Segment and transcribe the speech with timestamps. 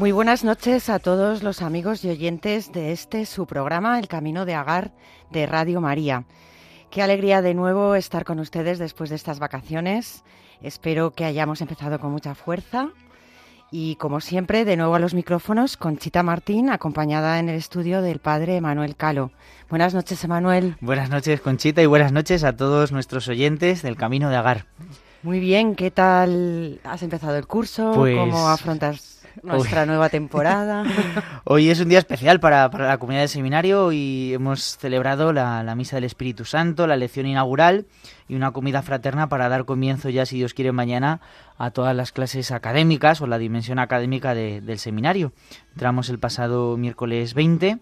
[0.00, 4.46] Muy buenas noches a todos los amigos y oyentes de este su programa El Camino
[4.46, 4.92] de Agar
[5.30, 6.24] de Radio María.
[6.88, 10.24] Qué alegría de nuevo estar con ustedes después de estas vacaciones.
[10.62, 12.88] Espero que hayamos empezado con mucha fuerza.
[13.70, 18.20] Y como siempre, de nuevo a los micrófonos, Conchita Martín, acompañada en el estudio del
[18.20, 19.32] padre Manuel Calo.
[19.68, 20.76] Buenas noches, Emanuel.
[20.80, 24.64] Buenas noches, Conchita, y buenas noches a todos nuestros oyentes del Camino de Agar.
[25.22, 27.92] Muy bien, ¿qué tal has empezado el curso?
[27.94, 30.84] Pues ¿Cómo afrontas nuestra nueva temporada.
[31.44, 35.96] Hoy es un día especial para, la comunidad del seminario y hemos celebrado la, Misa
[35.96, 37.86] del Espíritu Santo, la lección inaugural
[38.28, 41.20] y una comida fraterna para dar comienzo ya, si Dios quiere, mañana
[41.58, 45.32] a todas las clases académicas o la dimensión académica del seminario.
[45.72, 47.78] Entramos el pasado miércoles 20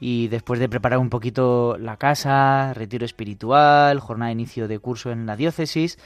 [0.00, 5.12] y después de preparar un poquito la casa, retiro espiritual, jornada de inicio de curso
[5.12, 5.98] en la diócesis,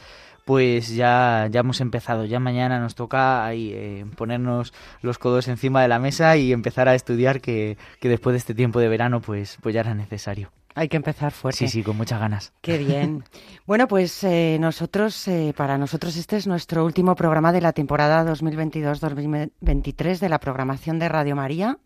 [0.44, 2.24] pues ya, ya hemos empezado.
[2.24, 6.88] Ya mañana nos toca ahí, eh, ponernos los codos encima de la mesa y empezar
[6.88, 10.50] a estudiar que, que, después de este tiempo de verano pues, pues ya era necesario.
[10.76, 11.58] Hay que empezar fuerte.
[11.58, 12.52] Sí, sí, con muchas ganas.
[12.60, 13.24] Qué bien.
[13.66, 18.24] bueno, pues eh, nosotros, eh, para nosotros este es nuestro último programa de la temporada
[18.34, 21.78] 2022-2023 de la programación de Radio María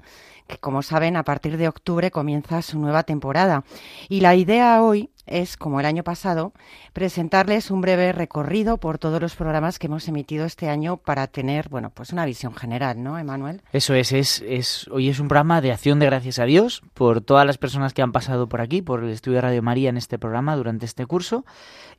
[0.48, 3.64] que como saben a partir de octubre comienza su nueva temporada.
[4.08, 6.52] Y la idea hoy es, como el año pasado,
[6.92, 11.69] presentarles un breve recorrido por todos los programas que hemos emitido este año para tener,
[11.69, 13.62] bueno, pues una visión general, ¿no, Emanuel?
[13.72, 17.20] Eso es, es, es, hoy es un programa de acción de gracias a Dios por
[17.20, 19.97] todas las personas que han pasado por aquí, por el estudio de Radio María en
[19.97, 21.44] este programa durante este curso.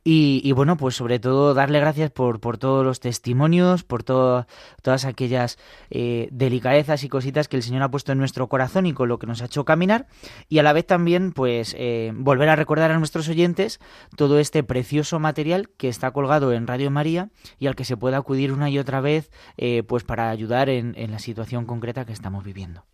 [0.02, 5.58] Y, bueno, pues sobre todo darle gracias por, por todos los testimonios, por todas aquellas
[5.90, 9.18] eh, delicadezas y cositas que el Señor ha puesto en nuestro corazón y con lo
[9.18, 10.06] que nos ha hecho caminar.
[10.48, 13.80] Y a la vez también, pues, eh, volver a recordar a nuestros oyentes
[14.16, 18.16] todo este precioso material que está colgado en Radio María y al que se puede
[18.16, 22.12] acudir una y otra vez, eh, pues, para ayudar en, en la situación concreta que
[22.12, 22.84] estamos viviendo.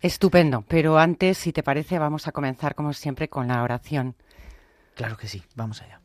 [0.00, 4.16] Estupendo, pero antes, si te parece, vamos a comenzar como siempre con la oración.
[4.94, 6.01] Claro que sí, vamos allá.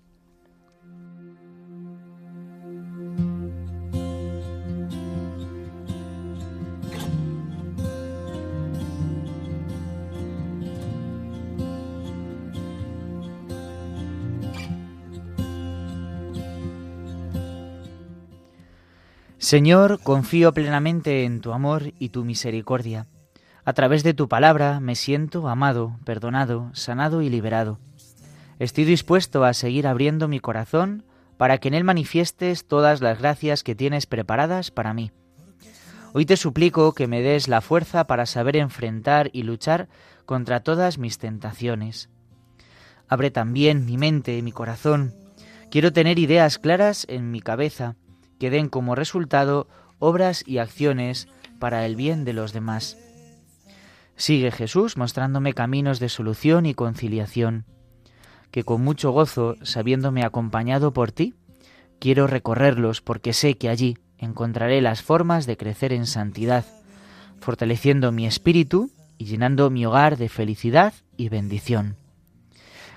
[19.47, 23.07] Señor, confío plenamente en tu amor y tu misericordia.
[23.63, 27.79] A través de tu palabra me siento amado, perdonado, sanado y liberado.
[28.59, 31.05] Estoy dispuesto a seguir abriendo mi corazón
[31.37, 35.13] para que en él manifiestes todas las gracias que tienes preparadas para mí.
[36.11, 39.87] Hoy te suplico que me des la fuerza para saber enfrentar y luchar
[40.25, 42.09] contra todas mis tentaciones.
[43.07, 45.15] Abre también mi mente y mi corazón.
[45.71, 47.95] Quiero tener ideas claras en mi cabeza
[48.39, 49.67] que den como resultado
[49.99, 51.27] obras y acciones
[51.59, 52.97] para el bien de los demás.
[54.15, 57.65] Sigue Jesús mostrándome caminos de solución y conciliación,
[58.51, 61.35] que con mucho gozo, sabiéndome acompañado por ti,
[61.99, 66.65] quiero recorrerlos porque sé que allí encontraré las formas de crecer en santidad,
[67.39, 71.95] fortaleciendo mi espíritu y llenando mi hogar de felicidad y bendición.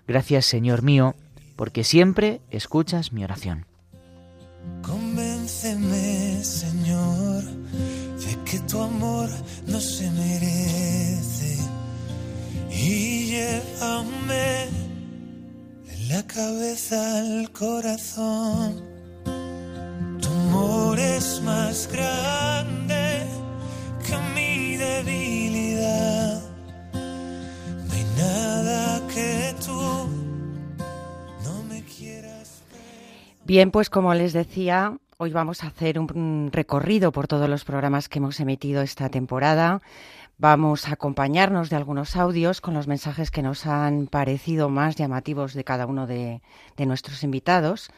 [0.07, 1.15] Gracias Señor mío,
[1.57, 3.67] porque siempre escuchas mi oración.
[6.43, 9.29] Señor, de que tu amor
[9.69, 11.59] no se merece
[12.73, 14.65] y llévame
[15.93, 18.83] en la cabeza al corazón.
[20.21, 23.27] Tu amor es más grande
[24.05, 26.43] que mi debilidad.
[26.93, 30.21] No hay nada que tú
[33.51, 38.09] Bien, pues como les decía, hoy vamos a hacer un recorrido por todos los programas
[38.09, 39.83] que hemos emitido esta temporada.
[40.39, 45.53] Vamos a acompañarnos de algunos audios con los mensajes que nos han parecido más llamativos
[45.53, 46.41] de cada uno de,
[46.79, 47.91] nuestros invitados.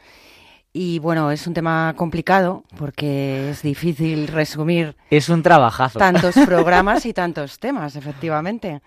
[0.73, 4.97] Y bueno, es un tema complicado porque es difícil resumir.
[5.09, 6.01] Es un trabajazo.
[6.01, 8.83] Tantos programas y tantos temas, efectivamente.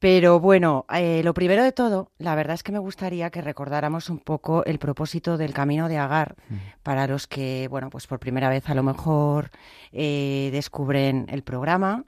[0.00, 4.08] Pero bueno, eh, lo primero de todo, la verdad es que me gustaría que recordáramos
[4.08, 6.54] un poco el propósito del Camino de Agar Mm.
[6.82, 9.50] para los que, bueno, pues por primera vez a lo mejor
[9.92, 12.04] eh, descubren el programa.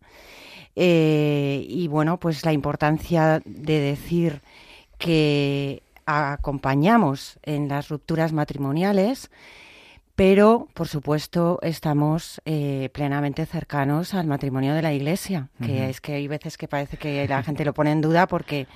[0.74, 4.40] Eh, y bueno, pues la importancia de decir
[4.96, 9.30] que acompañamos en las rupturas matrimoniales,
[10.14, 16.14] pero por supuesto estamos eh, plenamente cercanos al matrimonio de la Iglesia, que es que
[16.14, 18.66] hay veces que parece que la gente lo pone en duda porque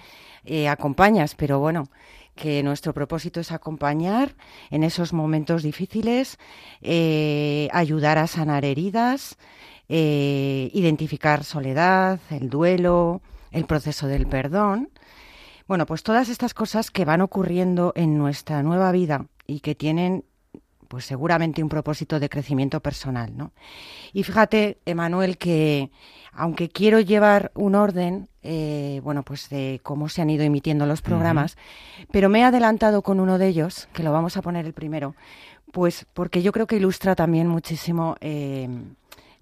[0.44, 1.88] eh, acompañas, pero bueno,
[2.34, 4.34] que nuestro propósito es acompañar
[4.70, 6.38] en esos momentos difíciles,
[6.80, 9.36] eh, ayudar a sanar heridas,
[9.88, 13.20] identificar soledad, el duelo,
[13.52, 14.90] el proceso del perdón.
[15.68, 20.24] Bueno, pues todas estas cosas que van ocurriendo en nuestra nueva vida y que tienen
[20.88, 23.52] pues seguramente un propósito de crecimiento personal, ¿no?
[24.12, 25.90] Y fíjate, Emanuel, que
[26.32, 31.02] aunque quiero llevar un orden, eh, bueno, pues de cómo se han ido emitiendo los
[31.02, 31.56] programas,
[32.12, 35.14] pero me he adelantado con uno de ellos, que lo vamos a poner el primero,
[35.72, 38.68] pues porque yo creo que ilustra también muchísimo eh,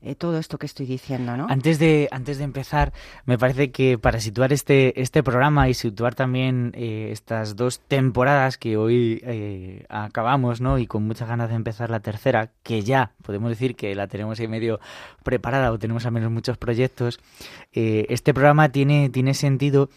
[0.05, 1.47] eh, todo esto que estoy diciendo, ¿no?
[1.49, 2.93] Antes de, antes de empezar,
[3.25, 8.59] me parece que para situar este, este programa y situar también eh, estas dos temporadas
[8.59, 10.79] que hoy eh, acabamos, ¿no?
[10.79, 14.39] Y con muchas ganas de empezar la tercera, que ya podemos decir que la tenemos
[14.39, 14.79] ahí medio
[15.23, 17.19] preparada o tenemos al menos muchos proyectos,
[17.73, 19.89] este programa tiene, tiene sentido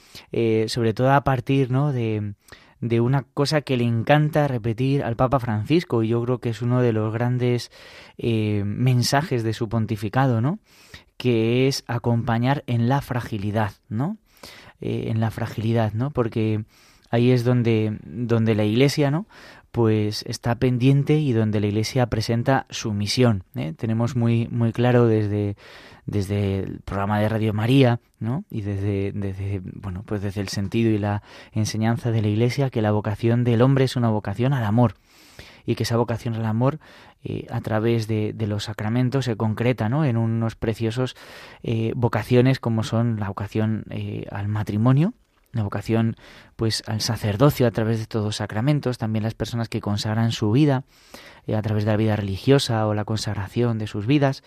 [0.68, 1.92] sobre todo a partir, ¿no?
[1.92, 2.34] De,
[2.82, 6.62] de una cosa que le encanta repetir al Papa Francisco y yo creo que es
[6.62, 7.72] uno de los grandes
[8.18, 10.60] eh, mensajes de su pontificado, ¿no?
[11.18, 14.18] Que es acompañar en la fragilidad, ¿no?
[14.80, 16.12] Eh, en la fragilidad, ¿no?
[16.12, 16.66] Porque
[17.10, 19.26] ahí es donde, donde la Iglesia, ¿no?
[19.78, 23.44] Pues está pendiente y donde la Iglesia presenta su misión.
[23.54, 23.76] ¿eh?
[23.78, 25.56] Tenemos muy, muy claro desde,
[26.08, 28.44] desde el programa de Radio María, ¿no?
[28.50, 31.22] Y desde, desde, bueno, pues desde el sentido y la
[31.52, 34.96] enseñanza de la Iglesia que la vocación del hombre es una vocación al amor
[35.68, 36.80] y que esa vocación al amor
[37.24, 40.06] eh, a través de, de, los sacramentos se concreta ¿no?
[40.06, 41.16] en unos preciosos
[41.62, 43.86] eh, vocaciones como son la vocación
[44.32, 45.14] al matrimonio,
[45.58, 46.16] la vocación
[46.56, 50.52] pues al sacerdocio a través de todos los sacramentos, también las personas que consagran su
[50.52, 50.84] vida
[51.46, 54.44] eh, a través de la vida religiosa o la consagración de sus vidas.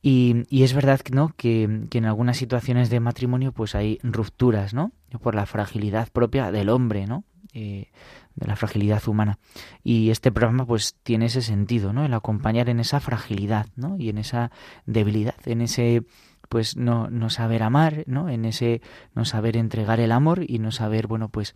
[0.00, 1.34] Y, es verdad ¿no?
[1.36, 4.92] que, que, en algunas situaciones de matrimonio pues hay rupturas, ¿no?
[5.20, 7.24] Por la fragilidad propia del hombre, ¿no?
[7.52, 7.90] Eh,
[8.34, 9.38] de la fragilidad humana.
[9.82, 12.04] Y este programa pues tiene ese sentido, ¿no?
[12.04, 13.96] El acompañar en esa fragilidad, ¿no?
[13.98, 14.52] Y en esa
[14.86, 16.04] debilidad, en ese
[16.48, 18.28] pues no, no saber amar, ¿no?
[18.28, 18.80] En ese
[19.14, 21.54] no saber entregar el amor y no saber, bueno, pues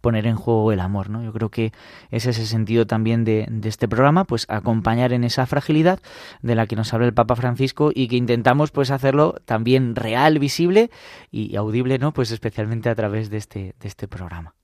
[0.00, 1.22] poner en juego el amor, ¿no?
[1.22, 1.72] Yo creo que
[2.10, 5.98] ese es el sentido también de, de, este programa, pues acompañar en esa fragilidad
[6.42, 10.38] de la que nos habla el Papa Francisco y que intentamos pues hacerlo también real,
[10.38, 10.90] visible
[11.30, 12.12] y audible, ¿no?
[12.12, 14.54] Pues especialmente a través de este, de este programa.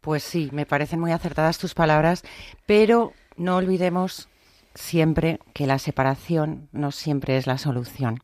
[0.00, 2.24] Pues sí, me parecen muy acertadas tus palabras,
[2.66, 4.28] pero no olvidemos
[4.74, 8.20] siempre que la separación no siempre es la solución.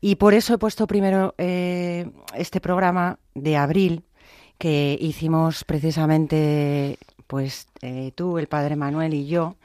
[0.00, 4.04] Y por eso he puesto primero eh, este programa de abril
[4.58, 9.56] que hicimos precisamente pues eh, tú, el padre Manuel y yo,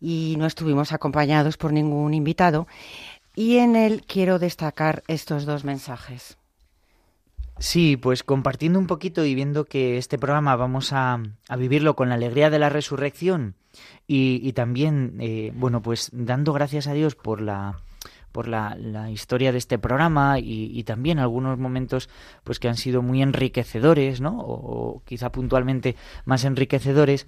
[0.00, 2.66] y no estuvimos acompañados por ningún invitado.
[3.34, 6.36] Y en él quiero destacar estos dos mensajes.
[7.58, 12.10] Sí, pues compartiendo un poquito y viendo que este programa vamos a, a vivirlo con
[12.10, 13.54] la alegría de la resurrección
[14.06, 17.80] y, y también, eh, bueno, pues dando gracias a Dios por la
[18.36, 22.10] por la, la historia de este programa y, y, también algunos momentos
[22.44, 24.38] pues que han sido muy enriquecedores, ¿no?
[24.38, 25.96] O, quizá puntualmente
[26.26, 27.26] más enriquecedores,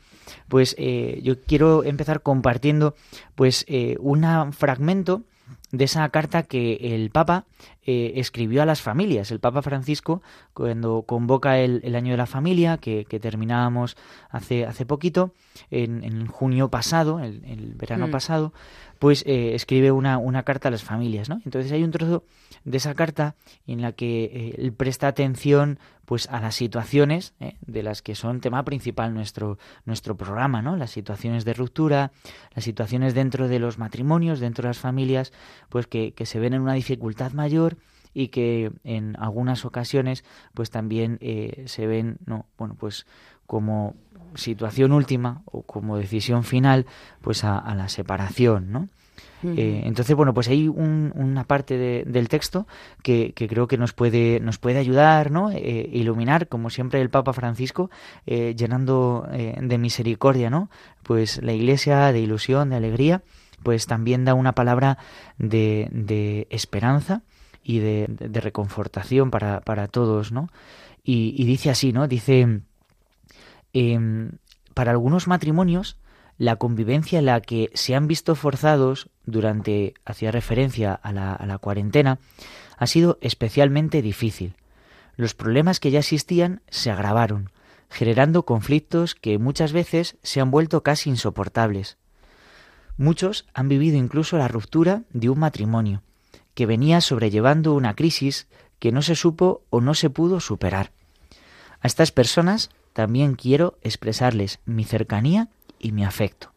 [0.48, 2.94] pues eh, yo quiero empezar compartiendo
[3.36, 5.22] pues eh, un fragmento
[5.72, 7.46] de esa carta que el Papa
[7.90, 9.30] eh, escribió a las familias.
[9.30, 10.20] El Papa Francisco,
[10.52, 13.96] cuando convoca el, el año de la familia, que, que terminábamos
[14.28, 15.32] hace, hace poquito,
[15.70, 18.10] en, en junio pasado, el, el verano mm.
[18.10, 18.52] pasado,
[18.98, 21.40] pues eh, escribe una, una, carta a las familias, ¿no?
[21.46, 22.24] Entonces hay un trozo
[22.64, 27.56] de esa carta en la que eh, él presta atención pues a las situaciones ¿eh?
[27.66, 30.76] de las que son tema principal nuestro, nuestro programa, ¿no?
[30.76, 32.12] Las situaciones de ruptura,
[32.54, 35.32] las situaciones dentro de los matrimonios, dentro de las familias,
[35.70, 37.77] pues que, que se ven en una dificultad mayor
[38.14, 40.24] y que en algunas ocasiones
[40.54, 43.06] pues también eh, se ven no bueno pues
[43.46, 43.94] como
[44.34, 46.86] situación última o como decisión final
[47.20, 48.88] pues a, a la separación no
[49.42, 49.58] Uh -huh.
[49.58, 52.66] eh, entonces bueno pues hay un, una parte de, del texto
[53.04, 57.08] que, que, creo que nos puede nos puede ayudar no eh, iluminar como siempre el
[57.08, 57.88] Papa Francisco
[58.26, 60.70] eh, llenando de misericordia no
[61.04, 63.22] pues la Iglesia de ilusión de alegría
[63.62, 64.98] pues también da una palabra
[65.38, 67.22] de, de esperanza
[67.68, 70.48] y de, reconfortación para, para, todos, ¿no?
[71.04, 72.08] Y, dice así, ¿no?
[72.08, 72.62] Dice,
[73.74, 74.30] em,
[74.72, 75.98] para algunos matrimonios,
[76.38, 81.44] la convivencia en la que se han visto forzados durante, hacía referencia a la, a
[81.44, 82.18] la cuarentena,
[82.78, 84.54] ha sido especialmente difícil.
[85.16, 87.50] Los problemas que ya existían se agravaron,
[87.90, 91.98] generando conflictos que muchas veces se han vuelto casi insoportables.
[92.96, 96.02] Muchos han vivido incluso la ruptura de un matrimonio,
[96.58, 98.48] que venía sobrellevando una crisis
[98.80, 100.90] que no se supo o no se pudo superar.
[101.80, 106.50] A estas personas también quiero expresarles mi cercanía y mi afecto.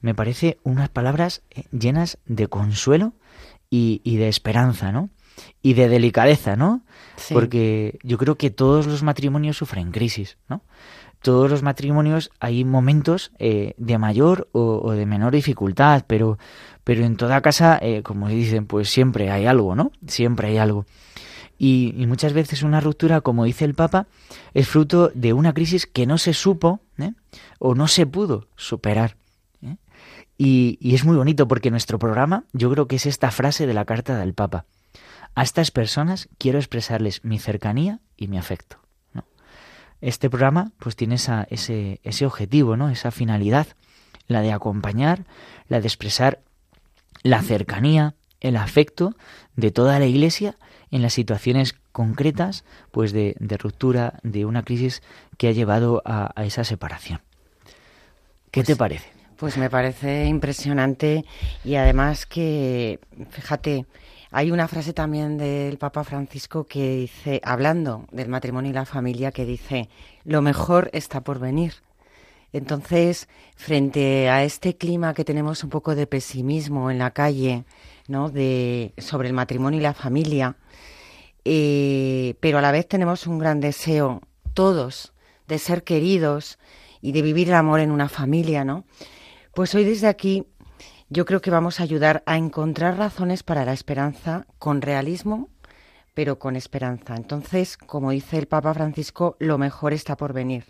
[0.00, 3.12] Me parece unas palabras eh, llenas de consuelo
[3.68, 5.10] y, y de esperanza, ¿no?
[5.62, 6.82] Y de delicadeza, ¿no?
[7.32, 10.62] Porque yo creo que todos los matrimonios sufren crisis, ¿no?
[11.22, 16.36] Todos los matrimonios hay momentos eh, de mayor o, de menor dificultad, pero,
[16.82, 19.92] pero en toda casa, eh, como dicen, pues siempre hay algo, ¿no?
[20.06, 20.84] Siempre hay algo.
[21.58, 24.08] Y, muchas veces una ruptura, como dice el Papa,
[24.52, 27.12] es fruto de una crisis que no se supo ¿eh?
[27.60, 29.16] o no se pudo superar.
[30.36, 33.74] Y, y, es muy bonito porque nuestro programa, yo creo que es esta frase de
[33.74, 34.64] la carta del Papa.
[35.34, 38.78] A estas personas quiero expresarles mi cercanía y mi afecto.
[40.00, 42.90] Este programa pues tiene esa, ese, ese objetivo, ¿no?
[42.90, 43.68] esa finalidad,
[44.26, 45.24] la de acompañar,
[45.68, 46.40] la de expresar
[47.22, 49.14] la cercanía, el afecto
[49.54, 50.56] de toda la Iglesia
[50.90, 55.02] en las situaciones concretas pues de, ruptura, de una crisis
[55.38, 57.20] que ha llevado a, esa separación.
[58.50, 59.08] ¿Qué pues te parece?
[59.36, 61.24] Pues me parece impresionante
[61.64, 63.86] y además que, fíjate,
[64.32, 69.30] hay una frase también del Papa Francisco que dice, hablando del matrimonio y la familia,
[69.30, 69.90] que dice,
[70.24, 71.74] lo mejor está por venir.
[72.54, 77.64] Entonces, frente a este clima que tenemos un poco de pesimismo en la calle,
[78.08, 78.30] ¿no?
[78.30, 80.56] De, sobre el matrimonio y la familia,
[81.44, 84.22] eh, pero a la vez tenemos un gran deseo,
[84.54, 85.12] todos,
[85.46, 86.58] de ser queridos
[87.02, 88.86] y de vivir el amor en una familia, ¿no?
[89.54, 90.46] Pues hoy desde aquí
[91.12, 95.50] yo creo que vamos a ayudar a encontrar razones para la esperanza con realismo,
[96.14, 97.16] pero con esperanza.
[97.16, 100.64] Entonces, como dice el Papa Francisco, lo mejor está por venir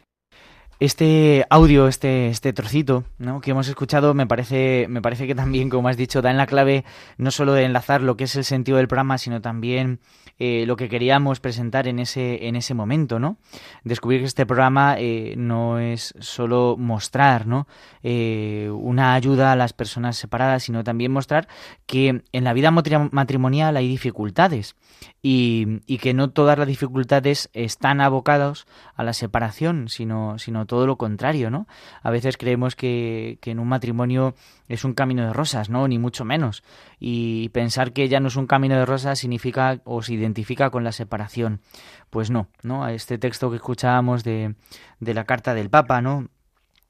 [0.84, 3.40] este audio, este, este trocito ¿no?
[3.40, 6.46] que hemos escuchado, me parece, me parece que también, como has dicho, da en la
[6.46, 6.84] clave
[7.18, 10.00] no solo de enlazar lo que es el sentido del programa, sino también
[10.40, 13.36] eh, lo que queríamos presentar en ese, en ese momento, ¿no?
[13.84, 17.68] Descubrir que este programa eh, no es solo mostrar ¿no?
[18.02, 21.46] Eh, una ayuda a las personas separadas, sino también mostrar
[21.86, 24.74] que en la vida matrimonial hay dificultades
[25.22, 30.86] y, y que no todas las dificultades están abocadas a la separación, sino, sino todo
[30.86, 31.66] lo contrario, ¿no?
[32.02, 34.34] A veces creemos que, que en un matrimonio
[34.68, 35.86] es un camino de rosas, ¿no?
[35.86, 36.62] Ni mucho menos.
[36.98, 40.82] Y pensar que ya no es un camino de rosas significa o se identifica con
[40.82, 41.60] la separación.
[42.08, 42.84] Pues no, ¿no?
[42.84, 44.54] A este texto que escuchábamos de,
[44.98, 46.30] de la carta del Papa, ¿no?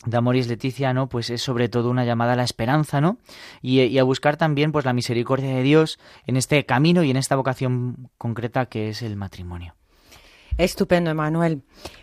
[0.07, 1.09] de Amoris Leticia, ¿no?
[1.09, 3.19] Pues es sobre todo una llamada a la esperanza, ¿no?
[3.63, 7.35] Y, a buscar también, pues, la misericordia de Dios en este camino y en esta
[7.35, 9.75] vocación concreta que es el matrimonio.
[10.59, 11.63] Estupendo, Emanuel.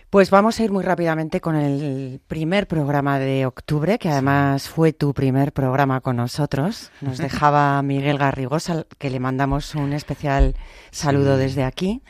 [0.09, 4.91] Pues vamos a ir muy rápidamente con el primer programa de octubre, que además fue
[4.91, 6.91] tu primer programa con nosotros.
[6.99, 10.55] Nos dejaba Miguel Garrigosa, que le mandamos un especial
[10.89, 12.01] saludo desde aquí.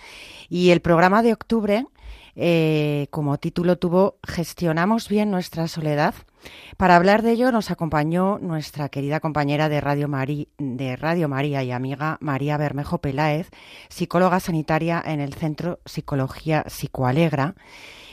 [0.47, 1.85] Y el programa de octubre
[2.37, 6.15] eh, como título tuvo Gestionamos bien nuestra soledad.
[6.77, 10.09] Para hablar de ello nos acompañó nuestra querida compañera de Radio,
[10.57, 13.49] de Radio María y amiga María Bermejo Peláez,
[13.89, 17.55] psicóloga sanitaria en el Centro Psicología Psicoalegra.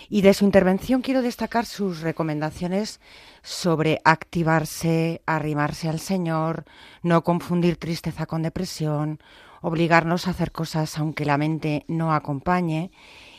[0.08, 3.00] Y de su intervención quiero destacar sus recomendaciones
[3.42, 6.64] sobre activarse, arrimarse al Señor,
[7.02, 9.20] no confundir tristeza con depresión,
[9.62, 12.92] obligarnos a hacer cosas aunque la mente no acompañe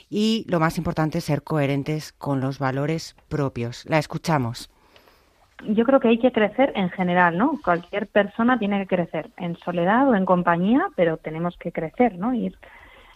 [0.09, 3.83] y lo más importante, ser coherentes con los valores propios.
[3.87, 4.69] La escuchamos.
[5.65, 7.59] Yo creo que hay que crecer en general, ¿no?
[7.63, 12.33] Cualquier persona tiene que crecer en soledad o en compañía, pero tenemos que crecer, ¿no?
[12.33, 12.57] Ir.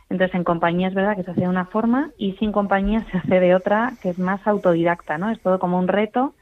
[0.10, 3.18] Entonces, en compañía es verdad que se hace de una forma y sin compañía se
[3.18, 5.30] hace de otra que es más autodidacta, ¿no?
[5.30, 6.34] Es todo como un reto.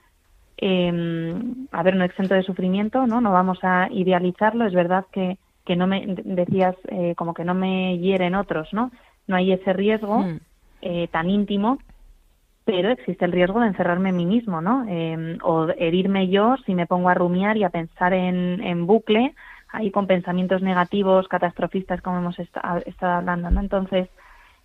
[0.58, 1.34] Eh,
[1.72, 3.22] a ver, no exento de sufrimiento, ¿no?
[3.22, 4.65] No vamos a idealizarlo.
[4.65, 8.91] Es verdad que, que no me decías eh, como que no me hieren otros, ¿no?
[9.29, 10.39] no hay ese riesgo hmm.
[10.82, 11.77] eh, tan íntimo,
[12.69, 14.85] pero existe el riesgo de encerrarme en mí mismo, ¿no?
[14.88, 19.33] Em, o herirme yo si me pongo a rumiar y a pensar en, bucle,
[19.69, 23.59] ahí con pensamientos negativos, catastrofistas, como hemos estado hablando, ¿no?
[23.59, 24.07] Entonces,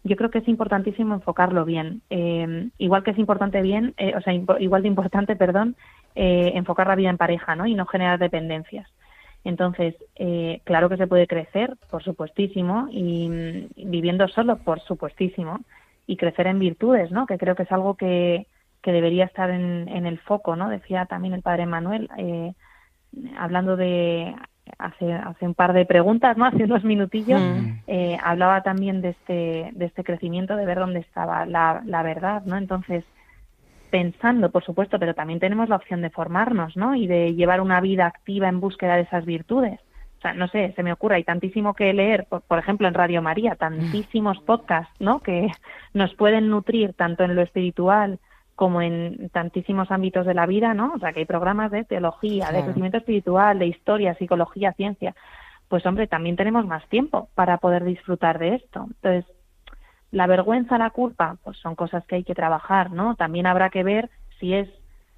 [0.02, 2.02] yo creo que es importantísimo enfocarlo bien.
[2.11, 5.75] Em, igual que es importante bien, eh, o sea, igual de importante, perdón,
[6.14, 7.66] eh, enfocar la vida en pareja, ¿no?
[7.66, 8.87] Y no generar dependencias.
[9.44, 15.61] Entonces, eh, claro que se puede crecer, por supuestísimo, y, mm, viviendo solo, por supuestísimo,
[16.06, 17.26] y crecer en virtudes, ¿no?
[17.26, 18.46] Que creo que es algo que,
[18.82, 20.68] que debería estar en, en el foco, ¿no?
[20.68, 22.52] Decía también el padre Manuel, eh,
[23.38, 24.34] hablando de
[24.78, 26.44] hace, hace un par de preguntas, ¿no?
[26.46, 27.80] Hace unos minutillos, mm.
[27.87, 32.42] eh, hablaba también de este, de este crecimiento, de ver dónde estaba la, la verdad,
[32.44, 32.56] ¿no?
[32.56, 33.04] Entonces,
[33.90, 36.94] pensando, por supuesto, pero también tenemos la opción de formarnos, ¿no?
[36.94, 39.80] Y de llevar una vida activa en búsqueda de esas virtudes.
[40.25, 42.95] O sea, no sé, se me ocurre, hay tantísimo que leer, por, por ejemplo, en
[42.95, 45.21] Radio María, tantísimos podcasts, ¿no?
[45.21, 45.50] Que
[45.93, 48.19] nos pueden nutrir tanto en lo espiritual
[48.54, 50.95] como en tantísimos ámbitos de la vida, ¿no?
[50.95, 55.14] O sea, que hay programas de teología, de crecimiento espiritual, de historia, psicología, ciencia.
[55.69, 58.87] Pues hombre, también tenemos más tiempo para poder disfrutar de esto.
[58.87, 59.26] Entonces,
[60.11, 63.14] la vergüenza, la culpa, pues son cosas que hay que trabajar, ¿no?
[63.14, 64.09] También habrá que ver
[64.40, 64.71] si es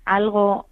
[0.04, 0.66] algo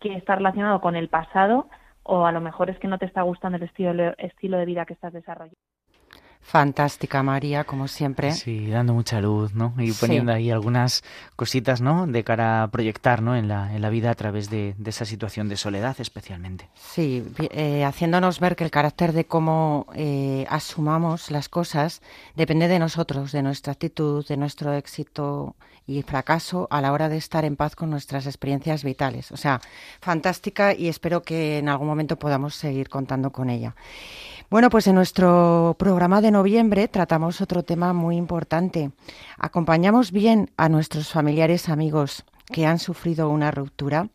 [0.00, 1.68] que está relacionado con el pasado
[2.06, 4.86] o a lo mejor es que no te está gustando el estilo, estilo de vida
[4.86, 5.56] que estás desarrollando.
[6.46, 8.30] Fantástica, María, como siempre.
[8.30, 9.74] Sí, dando mucha luz, ¿no?
[9.78, 11.02] Y poniendo ahí algunas
[11.34, 12.06] cositas, ¿no?
[12.06, 13.34] De cara a proyectar, ¿no?
[13.34, 16.68] En la, en la vida a través de, esa situación de soledad, especialmente.
[16.74, 22.00] Sí, eh, haciéndonos ver que el carácter de cómo eh, asumamos las cosas
[22.36, 27.16] depende de nosotros, de nuestra actitud, de nuestro éxito y fracaso a la hora de
[27.16, 29.30] estar en paz con nuestras experiencias vitales.
[29.32, 29.60] O sea,
[30.00, 33.74] fantástica y espero que en algún momento podamos seguir contando con ella.
[34.50, 38.90] Bueno, pues en nuestro programa de noviembre tratamos otro tema muy importante.
[39.38, 44.08] Acompañamos bien a nuestros familiares amigos que han sufrido una ruptura.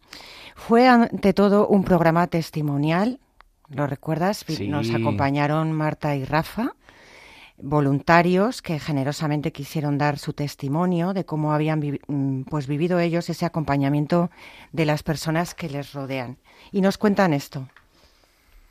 [0.56, 3.20] Fue ante todo un programa testimonial,
[3.68, 4.46] ¿lo recuerdas?
[4.68, 6.75] Nos acompañaron Marta y Rafa,
[7.63, 13.46] voluntarios que generosamente quisieron dar su testimonio de cómo habían mm, pues vivido ellos ese
[13.46, 14.30] acompañamiento
[14.72, 16.38] de las personas que les rodean.
[16.72, 17.68] Y nos cuentan esto.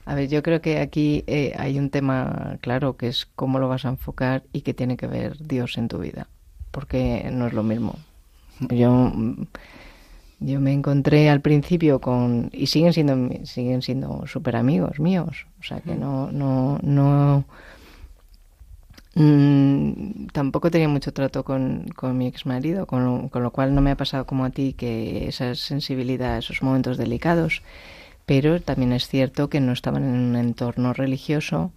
[0.07, 3.69] A ver, yo creo que aquí eh, hay un tema claro que es cómo lo
[3.69, 6.27] vas a enfocar y qué tiene que ver Dios en tu vida,
[6.71, 7.97] porque no es lo mismo.
[8.71, 9.13] Yo
[10.41, 15.63] yo me encontré al principio con y siguen siendo siguen siendo súper amigos míos, o
[15.63, 17.45] sea que no no no
[19.15, 23.75] mm, tampoco tenía mucho trato con, con mi ex marido, con lo, con lo cual
[23.75, 27.63] no me ha pasado como a ti que esa sensibilidad, esos momentos delicados
[28.31, 31.73] pero también es cierto que no estaban en un entorno religioso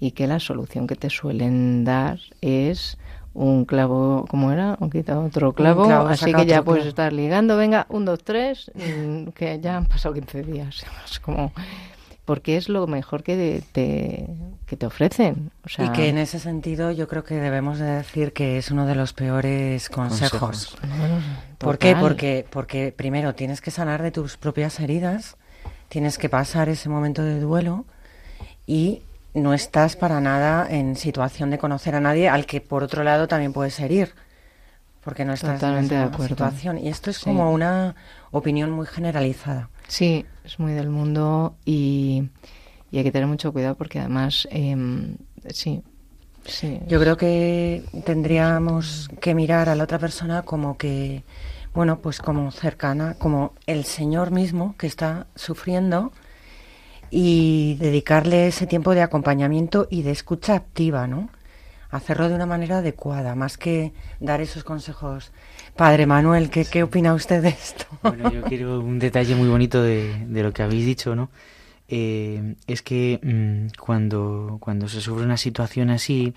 [0.00, 2.98] y que la solución que te suelen dar es
[3.34, 4.76] un clavo, ¿cómo era?
[4.80, 9.28] Un quita otro clavo, así que ya puedes estar ligando, venga, un, dos, tres, mm,
[9.28, 10.84] que ya han pasado 15 días.
[11.08, 11.52] Es como
[12.24, 14.26] porque es lo mejor que te,
[14.72, 15.50] que te ofrecen.
[15.76, 18.94] y que en ese sentido yo creo que debemos de decir que es uno de
[18.94, 20.78] los peores consejos.
[21.58, 21.94] ¿Por qué?
[21.94, 25.36] Porque, porque primero tienes que sanar de tus propias heridas
[25.90, 27.84] tienes que pasar ese momento de duelo
[28.66, 29.02] y
[29.34, 33.28] no estás para nada en situación de conocer a nadie al que por otro lado
[33.28, 34.14] también puedes herir
[35.04, 37.94] porque no estás en esa situación y esto es como una
[38.30, 42.30] opinión muy generalizada sí es muy del mundo y,
[42.98, 45.16] hay que tener mucho cuidado porque además em,
[45.50, 45.82] sí
[46.44, 51.22] sí yo creo que tendríamos que mirar a la otra persona como que
[51.74, 56.12] bueno, pues como cercana, como el Señor mismo que está sufriendo
[57.10, 61.30] y dedicarle ese tiempo de acompañamiento y de escucha activa, ¿no?
[61.90, 65.30] Hacerlo de una manera adecuada, más que dar esos consejos.
[65.76, 67.84] Padre Manuel, ¿qué, ¿qué opina usted de esto?
[68.02, 71.30] Bueno, yo quiero un detalle muy bonito de, de lo que habéis dicho, ¿no?
[71.94, 76.32] Eh, es que mm, cuando, cuando se sufre una situación así,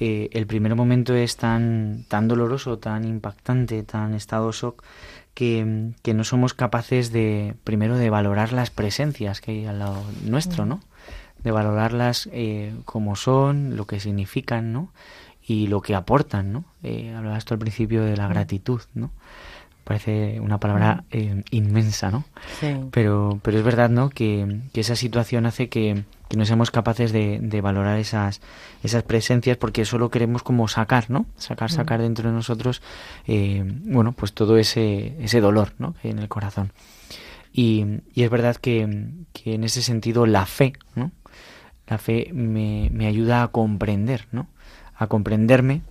[0.00, 4.82] eh, el primer momento es tan, tan doloroso, tan impactante, tan estado shock,
[5.34, 10.02] que, que, no somos capaces de, primero, de valorar las presencias que hay al lado
[10.24, 10.80] nuestro, ¿no?
[11.44, 14.94] De valorarlas eh, como son, lo que significan, ¿no?
[15.46, 16.64] Y lo que aportan, ¿no?
[16.82, 19.10] Eh, hablabas tú al principio de la gratitud, ¿no?
[19.86, 22.24] Parece una palabra eh, inmensa, ¿no?
[22.58, 22.74] Sí.
[22.90, 24.10] Pero, pero es verdad, ¿no?
[24.10, 28.40] Que, que esa situación hace que, que no seamos capaces de, de, valorar esas,
[28.82, 31.26] esas presencias porque solo queremos como sacar, ¿no?
[31.36, 32.82] Sacar, sacar dentro de nosotros,
[33.28, 35.92] eh, bueno, pues todo ese, ese dolor, ¿no?
[35.92, 36.72] Que hay en el corazón.
[37.52, 41.12] Y, y es verdad que, que, en ese sentido la fe, ¿no?
[41.86, 44.48] La fe me, me ayuda a comprender, ¿no?
[44.96, 45.82] A comprenderme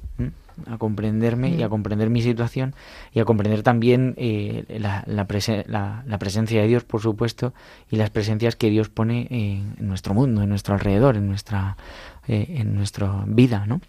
[0.68, 1.70] a comprenderme y a mm.
[1.70, 2.74] comprender mi situación
[3.13, 7.54] y a comprender también eh, la, la, presencia de Dios, por supuesto,
[7.89, 11.78] y las presencias que Dios pone en, nuestro mundo, en nuestro alrededor, en nuestra,
[12.28, 13.82] eh, en nuestra vida, ¿no?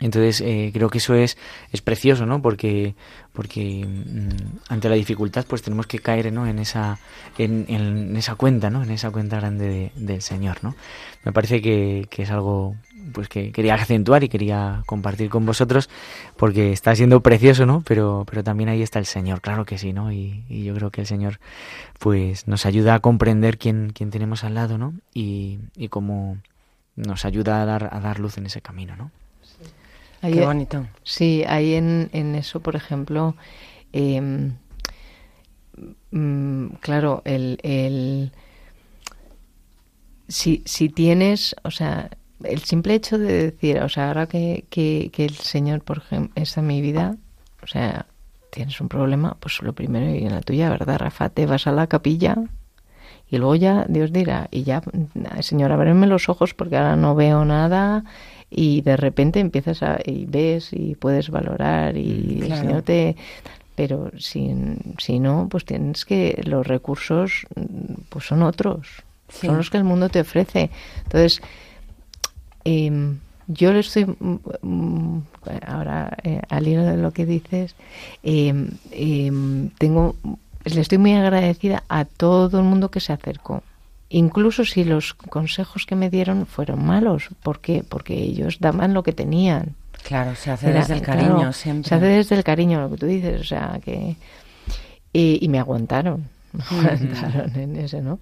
[0.00, 1.36] Entonces eh, creo que eso es,
[1.70, 2.40] es precioso, ¿no?
[2.40, 2.94] Porque,
[3.32, 6.46] porque mm, ante la dificultad pues tenemos que caer ¿no?
[6.46, 6.98] en, esa,
[7.36, 8.82] en, en esa cuenta, ¿no?
[8.82, 10.74] En esa cuenta grande del Señor, ¿no?
[11.24, 12.74] Me parece que, que es algo
[13.12, 15.88] pues que quería acentuar y quería compartir con vosotros
[16.36, 17.82] porque está siendo precioso, ¿no?
[17.86, 20.12] Pero, pero también ahí está el Señor, claro que sí, ¿no?
[20.12, 21.38] Y, yo creo que el Señor
[21.98, 24.94] pues nos ayuda a comprender quién, quién tenemos al lado, ¿no?
[25.14, 26.38] Y, y cómo
[26.96, 29.10] nos ayuda a dar, a dar luz en ese camino, ¿no?
[30.32, 30.86] Qué bonito.
[31.02, 33.36] Sí, ahí en, en eso, por ejemplo,
[33.92, 34.54] em,
[36.10, 38.32] mm, claro, el, el
[40.28, 42.10] si, si tienes, o sea,
[42.44, 46.60] el simple hecho de decir, o sea, ahora que, que, el Señor, por ejemplo, está
[46.60, 47.16] en mi vida,
[47.62, 48.06] o sea,
[48.50, 51.28] tienes un problema, pues lo primero y en la tuya, ¿verdad, Rafa?
[51.28, 52.36] Te vas a la capilla
[53.28, 54.82] y luego ya Dios dirá, y ya,
[55.40, 58.04] Señor, ábreme los ojos porque ahora no veo nada
[58.50, 63.16] y de repente empiezas a, y ves y puedes valorar y el Señor te...
[63.74, 64.54] Pero si,
[64.98, 67.46] si no, pues tienes que, los recursos
[68.08, 68.88] pues son otros,
[69.28, 70.70] son los que el mundo te ofrece.
[71.04, 71.42] Entonces,
[72.66, 75.22] Em, yo le estoy, mm, mm,
[75.68, 77.76] ahora eh, al hilo de lo que dices,
[78.24, 78.70] em,
[79.78, 80.16] tengo,
[80.64, 83.62] le estoy muy agradecida a todo el mundo que se acercó.
[84.08, 87.28] Incluso si los consejos que me dieron fueron malos.
[87.42, 87.84] ¿Por qué?
[87.88, 89.74] Porque ellos daban lo que tenían.
[90.04, 91.88] Claro, se hace desde el cariño siempre.
[91.88, 93.40] Se hace desde el cariño, lo que tú dices.
[93.40, 94.16] O sea, que...
[95.12, 96.28] Y, me aguantaron.
[96.52, 98.20] Me aguantaron en ese, ¿no?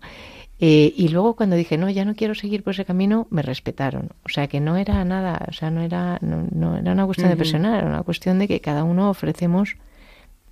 [0.61, 4.11] Eh, y luego cuando dije, no, ya no quiero seguir por ese camino, me respetaron.
[4.25, 7.37] O sea, que no era nada, o sea, no era, no, era una cuestión de
[7.37, 9.77] presionar, era una cuestión de que cada uno ofrecemos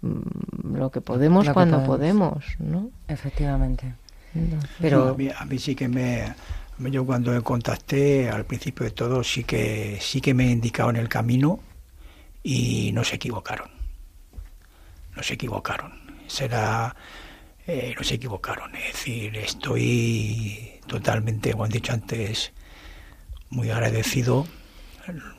[0.00, 2.56] mm, lo que podemos cuando podemos.
[2.58, 2.90] ¿no?
[3.06, 3.94] Efectivamente.
[4.80, 6.34] Pero a mí, sí que me,
[6.78, 11.60] yo cuando contacté al principio de todo sí que sí que me indicaron el camino
[12.42, 13.70] y no se equivocaron.
[15.14, 15.92] No se equivocaron.
[16.26, 16.94] Será
[17.66, 18.74] eh, no se equivocaron.
[18.74, 22.52] Es decir, estoy totalmente, como he dicho antes,
[23.50, 24.46] muy agradecido.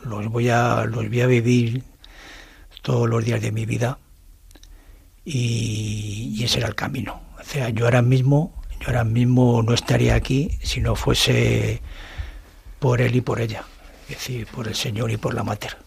[0.04, 1.84] Los voy a, los voy a vivir
[2.82, 3.98] todos los días de mi vida
[5.26, 7.22] y, ese era el camino.
[7.40, 11.82] O sea, yo ahora mismo, yo ahora mismo no estaría aquí si no fuese
[12.80, 13.64] por él y por ella,
[14.10, 15.78] es decir, por el Señor y por la Mater.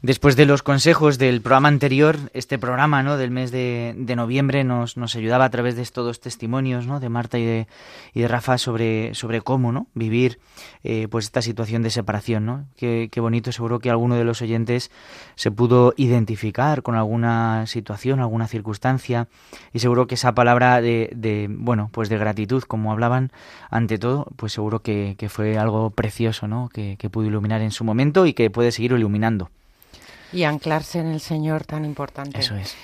[0.00, 3.16] Después de los consejos del programa anterior, este programa ¿no?
[3.16, 7.00] del mes de, noviembre nos, nos, ayudaba a través de estos testimonios ¿no?
[7.00, 9.88] de Marta y de, Rafa sobre, cómo ¿no?
[9.94, 10.38] vivir
[10.84, 12.46] eh, pues esta situación de separación.
[12.46, 12.66] ¿no?
[12.76, 14.92] Qué, qué, bonito, seguro que alguno de los oyentes
[15.34, 19.26] se pudo identificar con alguna situación, alguna circunstancia
[19.72, 23.32] y seguro que esa palabra de, de bueno, pues de gratitud, como hablaban
[23.68, 26.68] ante todo, pues seguro que, que fue algo precioso ¿no?
[26.68, 29.50] que, que pudo iluminar en su momento y que puede seguir iluminando.
[30.32, 32.40] Y anclarse en el Señor tan importante.
[32.40, 32.76] Eso es.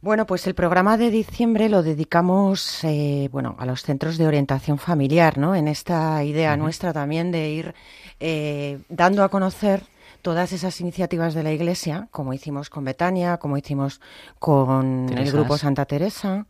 [0.00, 4.78] Bueno, pues el programa de diciembre lo dedicamos eh, bueno, a los centros de orientación
[4.78, 5.54] familiar, ¿no?
[5.54, 7.74] En esta idea nuestra también de ir
[8.20, 9.82] eh, dando a conocer
[10.22, 14.00] todas esas iniciativas de la Iglesia, como hicimos con Betania, como hicimos
[14.38, 16.46] con el grupo Santa Teresa.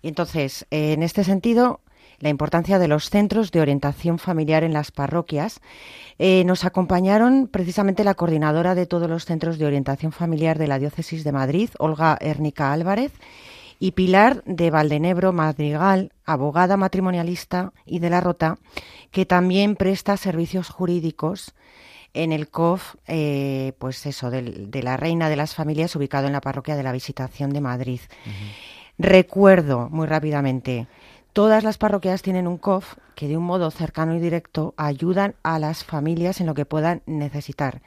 [0.00, 1.80] Y entonces, eh, en este sentido,
[2.18, 5.60] la importancia de los centros de orientación familiar en las parroquias.
[6.18, 10.78] Eh, nos acompañaron precisamente la coordinadora de todos los centros de orientación familiar de la
[10.78, 13.12] Diócesis de Madrid, Olga Ernica Álvarez,
[13.78, 18.58] y Pilar de Valdenebro Madrigal, abogada matrimonialista y de la Rota,
[19.10, 21.54] que también presta servicios jurídicos
[22.14, 26.40] en el COF, eh, pues eso, de, la Reina de las Familias, ubicado en la
[26.40, 28.00] parroquia de la Visitación de Madrid.
[28.98, 30.86] Recuerdo muy rápidamente
[31.36, 35.58] Todas las parroquias tienen un COF que de un modo cercano y directo ayudan a
[35.58, 37.82] las familias en lo que puedan necesitar.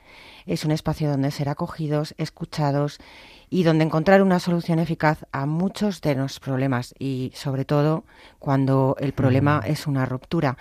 [0.46, 3.00] Es un espacio donde ser acogidos, escuchados
[3.50, 8.04] y donde encontrar una solución eficaz a muchos de los problemas y sobre todo
[8.38, 10.56] cuando el problema es una ruptura.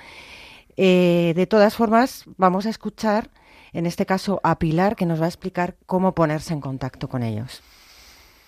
[0.79, 3.29] Eh, de todas formas, vamos a escuchar
[3.75, 7.23] en este caso a Pilar que nos va a explicar cómo ponerse en contacto con
[7.23, 7.63] ellos.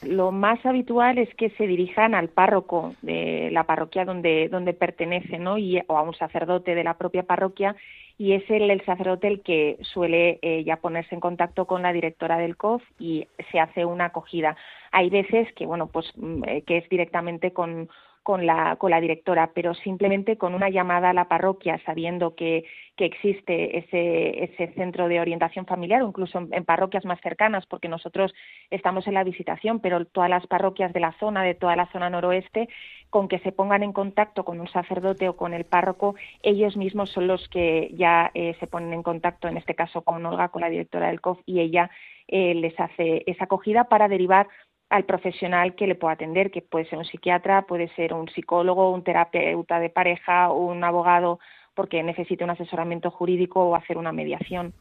[0.02, 5.38] Lo más habitual es que se dirijan al párroco de la parroquia donde, donde pertenece,
[5.38, 5.58] ¿no?
[5.58, 7.76] Y, o a un sacerdote de la propia parroquia,
[8.16, 11.92] y es el, el sacerdote el que suele eh, ya ponerse en contacto con la
[11.92, 14.56] directora del COF y se hace una acogida.
[14.90, 17.88] Hay veces que, bueno, pues mm, eh, que es directamente con,
[18.22, 22.64] con la, con la directora, pero simplemente con una llamada a la parroquia, sabiendo que,
[22.96, 27.88] que existe ese, ese centro de orientación familiar, o incluso en, parroquias más cercanas, porque
[27.88, 28.34] nosotros
[28.70, 32.10] estamos en la visitación, pero todas las parroquias de la zona, de toda la zona
[32.10, 32.68] noroeste,
[33.08, 37.10] con que se pongan en contacto con un sacerdote o con el párroco, ellos mismos
[37.10, 40.60] son los que ya eh, se ponen en contacto, en este caso con Olga, con
[40.60, 41.90] la directora del COF, y ella
[42.28, 44.46] eh, les hace esa acogida para derivar
[44.90, 48.90] al profesional que le pueda atender, que puede ser un psiquiatra, puede ser un psicólogo,
[48.90, 51.38] un terapeuta de pareja, un abogado
[51.74, 54.74] porque necesite un asesoramiento jurídico o hacer una mediación.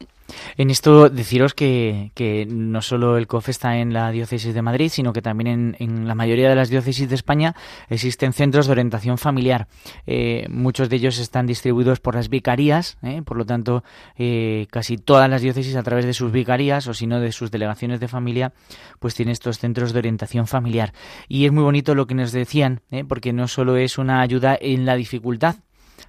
[0.56, 4.88] En esto deciros que, que, no solo el COF está en la diócesis de Madrid,
[4.88, 7.54] sino que también en, en la mayoría de las diócesis de España
[7.88, 9.66] existen centros de orientación familiar.
[10.06, 13.82] Eh, muchos de ellos están distribuidos por las vicarías, eh, por lo tanto,
[14.16, 17.50] eh, casi todas las diócesis a través de sus vicarías o si no de sus
[17.50, 18.52] delegaciones de familia,
[18.98, 20.92] pues tienen estos centros de orientación familiar.
[21.28, 24.86] Y es muy bonito lo que nos decían, porque no solo es una ayuda en
[24.86, 25.56] la dificultad,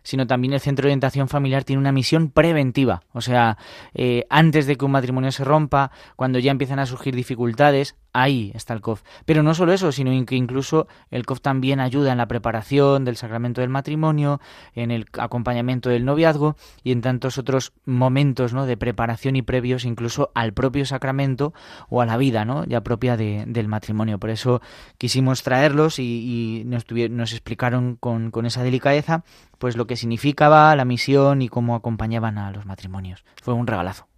[0.04, 3.04] sino también el Centro de Orientación Familiar tiene una misión preventiva.
[3.14, 3.58] O sea,
[3.94, 8.52] eh, antes de que un matrimonio se rompa, cuando ya empiezan a surgir dificultades, ahí
[8.56, 9.04] está el COF.
[9.26, 13.18] Pero no solo eso, sino que incluso el COF también ayuda en la preparación del
[13.18, 14.40] sacramento del matrimonio,
[14.76, 18.66] en el acompañamiento del noviazgo y en tantos otros momentos ¿no?
[18.66, 21.54] de preparación y previos incluso al propio sacramento
[21.90, 22.66] o a la vida ¿no?
[22.66, 24.20] ya propia del matrimonio.
[24.20, 24.62] Por eso
[24.98, 29.24] quisimos traerlos y, nos, nos explicaron con, con esa delicadeza
[29.58, 33.24] pues lo que significaba la misión y cómo acompañaban a los matrimonios.
[33.42, 34.11] Fue un regalazo.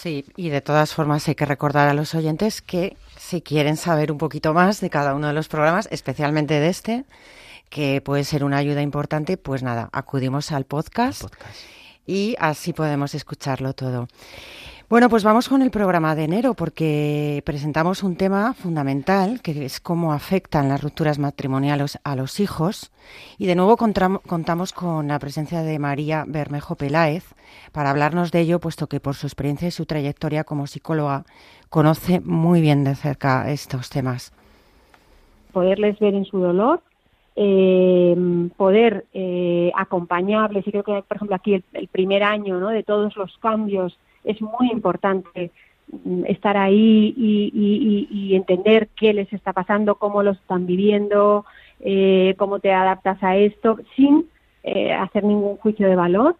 [0.00, 4.12] Sí, y de todas formas hay que recordar a los oyentes que si quieren saber
[4.12, 7.04] un poquito más de cada uno de los programas, especialmente de este,
[7.68, 11.24] que puede ser una ayuda importante, pues nada, acudimos al podcast,
[12.06, 14.06] y así podemos escucharlo todo.
[14.90, 19.80] Bueno, pues vamos con el programa de enero porque presentamos un tema fundamental que es
[19.80, 22.90] cómo afectan las rupturas matrimoniales a los hijos
[23.36, 27.34] y de nuevo contamos con la presencia de María Bermejo Peláez
[27.70, 31.24] para hablarnos de ello, puesto que por su experiencia y su trayectoria como psicóloga
[31.68, 34.32] conoce muy bien de cerca estos temas.
[35.52, 36.80] Poderles ver en su dolor,
[37.36, 38.16] eh,
[38.56, 42.70] poder eh, acompañarles, y creo que, por ejemplo, aquí el, primer año ¿no?
[42.70, 45.50] de todos los cambios es muy importante
[46.04, 51.44] mm, estar ahí y, entender qué les está pasando, cómo lo están viviendo,
[51.80, 54.26] eh, cómo te adaptas a esto, sin
[54.62, 56.36] eh, hacer ningún juicio de valor.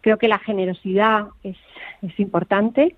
[0.00, 1.56] Creo que la generosidad es,
[2.02, 2.96] es importante.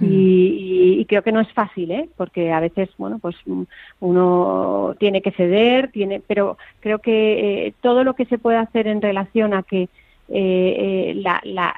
[0.00, 2.08] Y, creo que no es fácil, ¿eh?
[2.16, 3.62] porque a veces, bueno, pues mm,
[4.00, 8.86] uno tiene que ceder, tiene, pero creo que eh, todo lo que se puede hacer
[8.86, 9.88] en relación a que
[10.34, 11.74] eh, eh, la, la,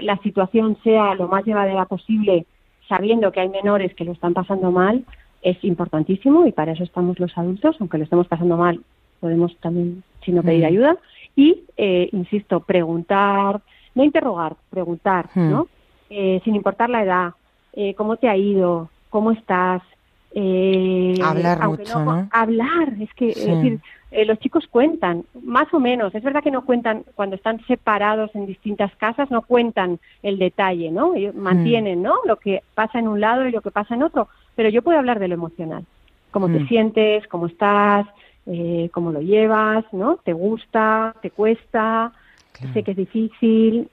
[0.00, 2.46] la, situación sea lo más llevadera posible,
[2.88, 5.04] sabiendo que hay menores que lo están pasando mal,
[5.42, 8.80] es importantísimo y para eso estamos los adultos, aunque lo estemos pasando mal,
[9.20, 10.66] podemos también, si no, pedir mm.
[10.66, 10.96] ayuda.
[11.34, 13.60] Y, eh, insisto, preguntar,
[13.94, 15.50] no interrogar, preguntar, mm.
[15.50, 15.68] ¿no?
[16.08, 17.30] Eh, sin importar la edad,
[17.72, 19.82] eh, cómo te ha ido, cómo estás,
[20.38, 25.80] eh, hablar mucho, no, Hablar, es que es decir, eh, los chicos cuentan, más o
[25.80, 26.14] menos.
[26.14, 30.90] Es verdad que no cuentan cuando están separados en distintas casas, no cuentan el detalle,
[30.90, 31.14] ¿no?
[31.14, 31.40] Ellos mm.
[31.40, 32.16] mantienen, ¿no?
[32.26, 34.28] Lo que pasa en un lado y lo que pasa en otro.
[34.56, 35.86] Pero yo puedo hablar de lo emocional,
[36.32, 36.68] cómo te mm.
[36.68, 38.06] sientes, cómo estás,
[38.44, 40.18] eh, cómo lo llevas, ¿no?
[40.18, 41.14] ¿Te gusta?
[41.22, 42.12] ¿Te cuesta?
[42.74, 43.88] Sé que es difícil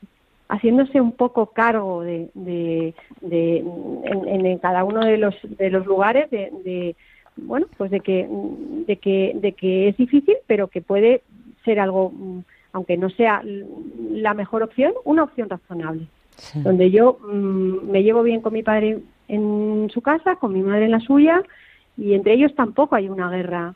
[0.50, 2.94] haciéndose un poco cargo de, de,
[4.06, 6.96] en, cada uno de los, de los lugares de,
[7.36, 8.28] bueno pues de que
[8.88, 11.24] de que de que es difícil pero que puede
[11.66, 12.12] ser algo
[12.74, 16.08] aunque no sea la mejor opción una opción razonable.
[16.56, 20.86] Donde yo mm, me llevo bien con mi padre en su casa con mi madre
[20.86, 21.42] en la suya
[21.98, 23.76] y entre ellos tampoco hay una guerra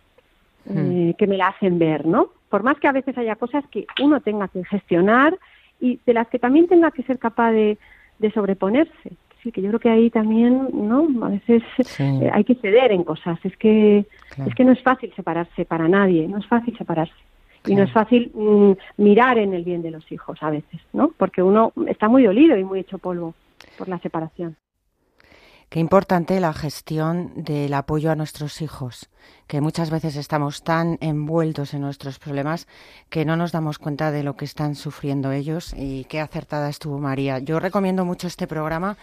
[0.66, 0.78] hmm.
[0.78, 3.86] eh, que me la hacen ver no por más que a veces haya cosas que
[4.02, 5.38] uno tenga que gestionar
[5.80, 7.78] y de las que también tenga que ser capaz de,
[8.34, 9.12] sobreponerse.
[9.44, 11.08] Sí, que yo creo que ahí también, ¿no?
[11.24, 11.62] A veces
[12.00, 13.40] eh, hay que ceder en cosas.
[13.44, 14.06] Es que
[14.46, 17.14] es que no es fácil separarse para nadie, no es fácil separarse.
[17.66, 21.12] Y no es fácil mm, mirar en el bien de los hijos a veces, ¿no?
[21.18, 23.36] Porque uno está muy dolido y muy hecho polvo
[23.78, 24.56] por la separación.
[25.70, 29.10] Qué importante la gestión del apoyo a nuestros hijos,
[29.48, 32.68] que muchas veces estamos tan envueltos en nuestros problemas
[33.10, 37.00] que no nos damos cuenta de lo que están sufriendo ellos y qué acertada estuvo
[37.00, 37.40] María.
[37.40, 38.98] Yo recomiendo mucho este programa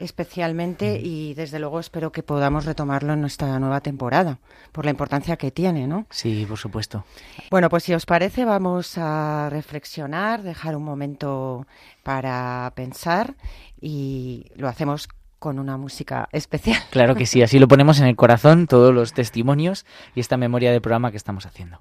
[0.00, 4.40] especialmente y desde luego espero que podamos retomarlo en nuestra nueva temporada
[4.72, 6.06] por la importancia que tiene, ¿no?
[6.10, 7.04] Sí, por supuesto.
[7.52, 11.68] Bueno, pues si os parece vamos a reflexionar, dejar un momento
[12.02, 13.36] para pensar
[13.80, 15.08] y lo hacemos
[15.40, 16.80] con una música especial.
[16.90, 20.70] Claro que sí, así lo ponemos en el corazón, todos los testimonios y esta memoria
[20.70, 21.80] de programa que estamos haciendo.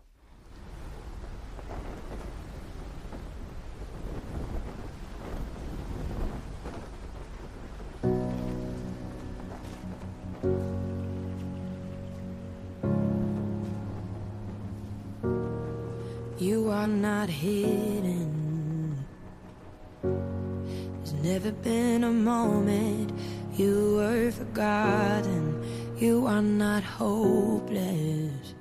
[23.60, 25.44] You were forgotten.
[25.98, 28.56] You are not hopeless.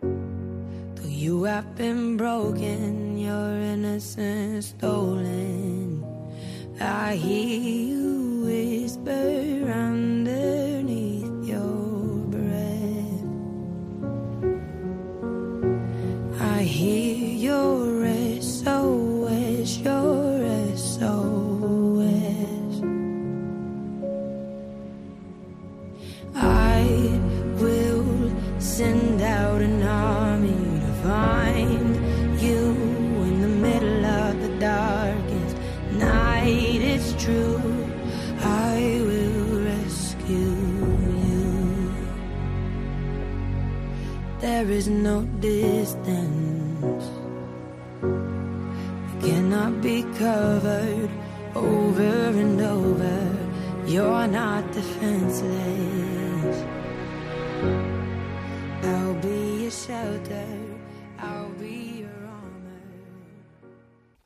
[0.00, 6.04] Though you have been broken, your innocence stolen.
[6.80, 13.24] I hear you whisper underneath your breath.
[16.40, 20.27] I hear your SOS, your
[28.78, 31.96] send out an army to find
[32.40, 32.60] you
[33.28, 35.56] in the middle of the darkest
[35.94, 36.80] night.
[36.92, 37.58] It's true,
[38.40, 40.54] I will rescue
[41.26, 41.92] you.
[44.38, 47.04] There is no distance
[48.00, 51.10] that cannot be covered
[51.56, 53.18] over and over.
[53.86, 56.27] You're not defenseless.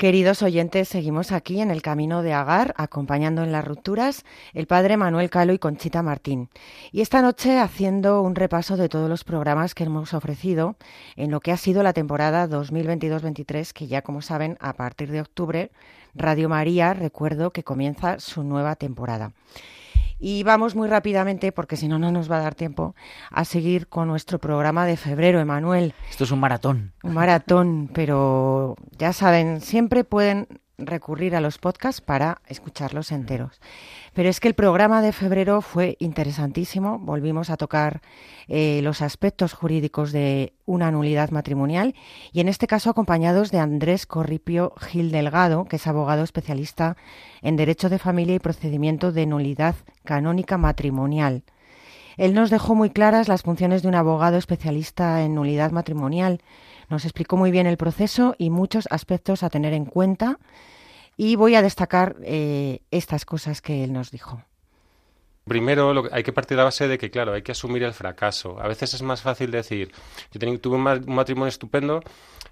[0.03, 4.97] Queridos oyentes, seguimos aquí en el camino de Agar, acompañando en las rupturas el padre
[4.97, 6.49] Manuel Calo y Conchita Martín.
[6.91, 10.75] Y esta noche haciendo un repaso de todos los programas que hemos ofrecido
[11.15, 15.21] en lo que ha sido la temporada 2022-23, que ya como saben, a partir de
[15.21, 15.71] octubre,
[16.15, 19.33] Radio María, recuerdo que comienza su nueva temporada.
[20.25, 22.95] Y vamos muy rápidamente, porque si no, no nos va a dar tiempo,
[23.33, 25.95] a seguir con nuestro programa de febrero, Emanuel.
[26.09, 26.93] Esto es un maratón.
[27.03, 30.47] Un maratón, pero ya saben, siempre pueden
[30.87, 33.61] recurrir a los podcasts para escucharlos enteros.
[34.15, 36.99] Pero es que el programa de febrero fue interesantísimo.
[36.99, 38.03] Volvimos a tocar
[38.49, 41.95] eh, los aspectos jurídicos de una nulidad matrimonial
[42.33, 46.97] y en este caso acompañados de Andrés Corripio Gil Delgado, que es abogado especialista
[47.41, 51.45] en Derecho de Familia y Procedimiento de Nulidad Canónica Matrimonial.
[52.17, 56.41] Él nos dejó muy claras las funciones de un abogado especialista en nulidad matrimonial.
[56.89, 60.39] Nos explicó muy bien el proceso y muchos aspectos a tener en cuenta
[61.17, 64.43] y voy a destacar eh, estas cosas que él nos dijo.
[65.45, 67.83] Primero, lo que- hay que partir de la base de que, claro, hay que asumir
[67.83, 68.61] el fracaso.
[68.61, 69.91] A veces es más fácil decir,
[70.33, 72.01] yo tuve un, un matrimonio estupendo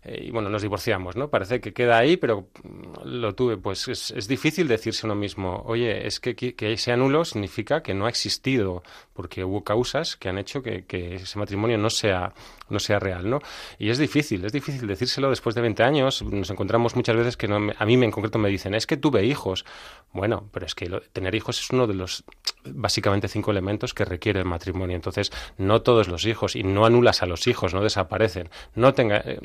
[0.02, 1.28] eh, y, bueno, nos divorciamos, ¿no?
[1.28, 3.56] Parece que queda ahí, pero mm, lo tuve.
[3.58, 7.92] Pues es, es difícil decirse uno mismo, oye, es que, que, sea nulo significa que
[7.94, 8.82] no ha existido,
[9.12, 12.32] porque hubo causas que han hecho que, ese matrimonio no sea,
[12.70, 13.40] no sea real, ¿no?
[13.78, 16.22] Y es difícil, es difícil decírselo después de 20 años.
[16.22, 19.24] Nos encontramos muchas veces que no a mí en concreto me dicen, es que tuve
[19.26, 19.64] hijos.
[20.12, 22.24] Bueno, pero es que lo- tener hijos es uno de los
[22.64, 24.96] básicamente cinco elementos que requiere el matrimonio.
[24.96, 28.48] Entonces, no todos los hijos, y no anulas a los hijos, no desaparecen.
[28.74, 29.38] No, tenga, eh,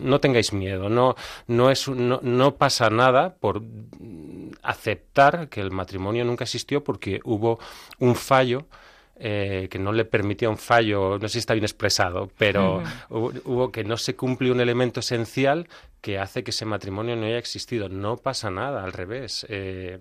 [0.00, 1.14] no tengáis miedo, no,
[1.46, 3.62] no, es, no, no pasa nada por
[4.62, 7.58] aceptar que el matrimonio nunca existió porque hubo
[7.98, 8.66] un fallo
[9.16, 13.32] eh, que no le permitía un fallo, no sé si está bien expresado, pero hubo,
[13.44, 15.68] hubo que no se cumple un elemento esencial
[16.00, 17.88] que hace que ese matrimonio no haya existido.
[17.88, 19.46] No pasa nada, al revés.
[19.48, 19.98] Eh,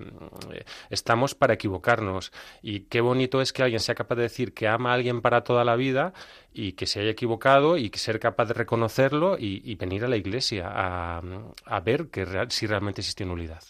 [0.52, 2.34] eh, estamos para equivocarnos.
[2.62, 5.45] Y qué bonito es que alguien sea capaz de decir que ama a alguien para
[5.45, 6.12] toda la vida
[6.52, 10.10] y que se haya equivocado y que ser capaz de reconocerlo y, y venir a
[10.10, 11.21] la iglesia a,
[11.65, 13.63] a ver que real- si realmente existe nulidad.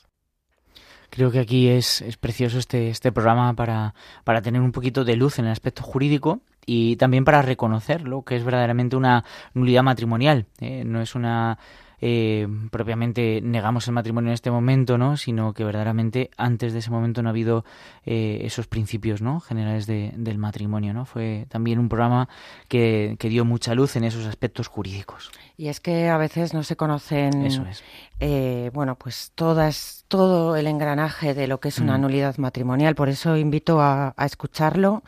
[1.14, 5.16] Creo que aquí es, es precioso este, este programa para, para tener un poquito de
[5.16, 9.24] luz en el aspecto jurídico y también para reconocer lo que es verdaderamente una
[9.54, 10.48] nulidad matrimonial.
[10.60, 11.60] Eh, no es una
[12.06, 15.16] eh, propiamente negamos el matrimonio en este momento, ¿no?
[15.16, 17.64] Sino que verdaderamente antes de ese momento no ha habido
[18.06, 19.40] eh, esos principios, ¿no?
[19.40, 21.06] Generales de- del matrimonio, ¿no?
[21.06, 22.28] Fue también un programa
[22.68, 25.32] que, que dio mucha luz en esos aspectos jurídicos.
[25.56, 27.82] Y es que a veces no se conocen, Eso es.
[28.20, 32.02] eh, bueno, pues todas, todo el engranaje de lo que es una Mm.
[32.02, 32.96] nulidad matrimonial.
[32.96, 35.04] Por eso invito a, a escucharlo.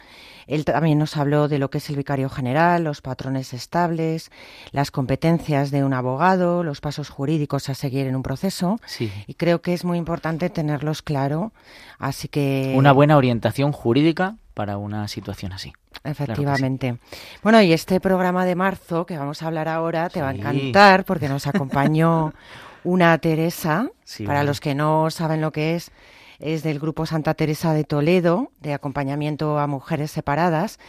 [0.48, 4.32] Él también nos habló de lo que es el vicario general, los patrones estables,
[4.72, 8.80] las competencias de un abogado, los pasos jurídicos a seguir en un proceso.
[8.86, 9.12] Sí.
[9.28, 11.52] Y creo que es muy importante tenerlos claro.
[11.98, 15.74] Así que Una buena orientación jurídica para una situación así.
[16.04, 16.98] Efectivamente.
[17.44, 21.04] Bueno, y este programa de marzo que vamos a hablar ahora te va a encantar
[21.06, 22.34] porque nos acompañó
[22.84, 23.90] una Teresa.
[24.04, 24.52] Sí, Para bueno.
[24.52, 25.91] los que no saben lo que es,
[26.40, 30.80] es del grupo Santa Teresa de Toledo, de acompañamiento a mujeres separadas.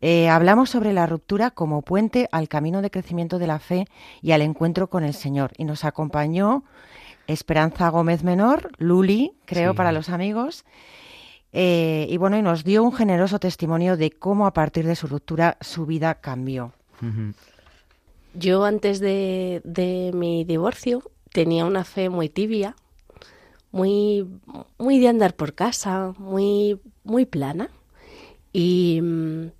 [0.00, 3.86] Eh, hablamos sobre la ruptura como puente al camino de crecimiento de la fe
[4.22, 5.52] y al encuentro con el Señor.
[5.56, 6.64] Y nos acompañó
[7.26, 9.76] Esperanza Gómez Menor, Luli, creo, Sí.
[9.76, 10.64] para los amigos.
[11.52, 15.06] Eh, y bueno, y nos dio un generoso testimonio de cómo a partir de su
[15.06, 16.72] ruptura su vida cambió.
[18.34, 22.76] Yo antes de, de mi divorcio tenía una fe muy tibia,
[23.70, 24.26] muy,
[24.78, 27.70] muy de andar por casa, muy, muy plana.
[28.52, 29.50] Y mm,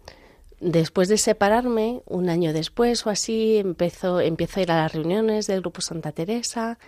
[0.61, 5.47] después de separarme, un año después o así, empezó, empiezo a ir a las reuniones
[5.47, 6.79] del Grupo Santa Teresa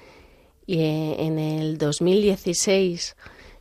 [0.66, 3.16] y eh, en el 2016,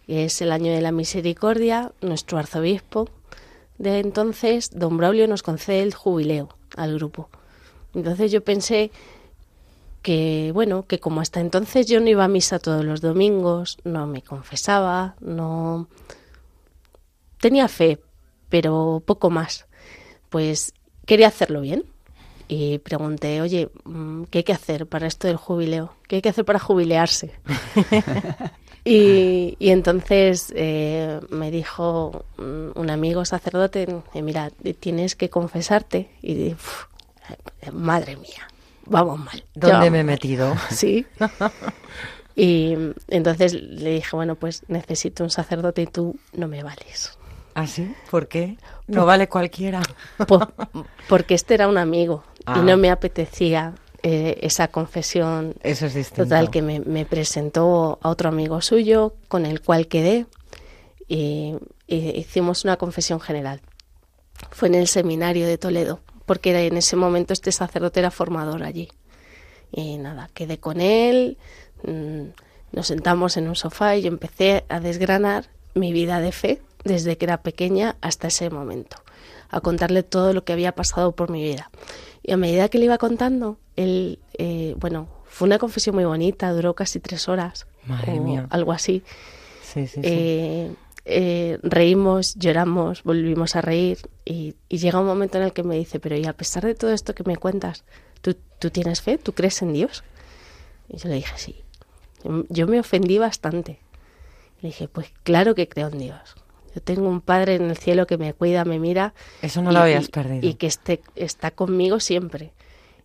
[0.07, 3.10] que es el año de la misericordia, nuestro arzobispo
[3.80, 7.30] de entonces, don Braulio, nos concede el jubileo al grupo.
[7.95, 8.91] Entonces yo pensé
[10.02, 14.08] que, bueno, que como hasta entonces yo no iba a misa todos los domingos, no
[14.08, 15.88] me confesaba, no
[17.39, 18.00] tenía fe,
[18.50, 19.66] pero poco más.
[20.30, 20.74] Pues
[21.06, 21.86] quería hacerlo bien.
[22.52, 25.93] Y pregunté, oye, mm, ¿qué hay que hacer para esto del jubileo?
[26.08, 27.32] ¿Qué hay que hacer para jubilearse?
[28.84, 36.10] y, y, entonces eh, me dijo un amigo sacerdote, mira, tienes que confesarte.
[36.24, 36.56] Y
[37.72, 38.49] madre mía,
[38.90, 39.44] vamos mal.
[39.56, 40.56] ¿Dónde me he metido?
[40.70, 41.06] Sí.
[42.36, 42.74] Y
[43.10, 47.18] entonces le dije, bueno, pues necesito un sacerdote y tú no me vales.
[47.54, 47.94] ¿Ah, sí?
[48.10, 48.56] ¿Por qué?
[48.88, 49.82] No vale cualquiera.
[51.10, 52.62] porque este era un amigo y Ah.
[52.62, 53.74] no me apetecía
[54.04, 56.24] eh, esa confesión Eso es distinto.
[56.24, 60.26] total que me, me presentó a otro amigo suyo con el cual quedé
[61.10, 61.56] y,
[61.88, 63.60] y hicimos una confesión general.
[64.52, 68.88] Fue en el seminario de Toledo, porque en ese momento este sacerdote era formador allí.
[69.71, 71.39] Y nada, quedé con él,
[71.82, 72.25] mm,
[72.71, 77.17] nos sentamos en un sofá y yo empecé a desgranar mi vida de fe desde
[77.17, 78.97] que era pequeña hasta ese momento,
[79.49, 81.71] a contarle todo lo que había pasado por mi vida.
[82.21, 86.51] Y a medida que le iba contando, él, eh, bueno, fue una confesión muy bonita,
[86.51, 88.45] duró casi tres horas, Madre o mía.
[88.51, 89.01] algo así.
[89.63, 90.01] Sí, sí, sí.
[90.03, 90.71] Eh,
[91.10, 95.76] eh, reímos, lloramos, volvimos a reír y, y llega un momento en el que me
[95.76, 97.84] dice, pero y a pesar de todo esto que me cuentas,
[98.22, 99.18] ¿tú, tú tienes fe?
[99.18, 100.03] ¿Tú crees en Dios?
[100.88, 101.64] Y yo le dije, sí.
[102.49, 103.80] Yo me ofendí bastante.
[104.62, 106.36] Le dije, pues claro que creo en Dios.
[106.76, 109.14] Yo tengo un padre en el cielo que me cuida, me mira.
[109.41, 110.47] Eso no lo habías perdido.
[110.47, 112.53] Y que esté, está conmigo siempre.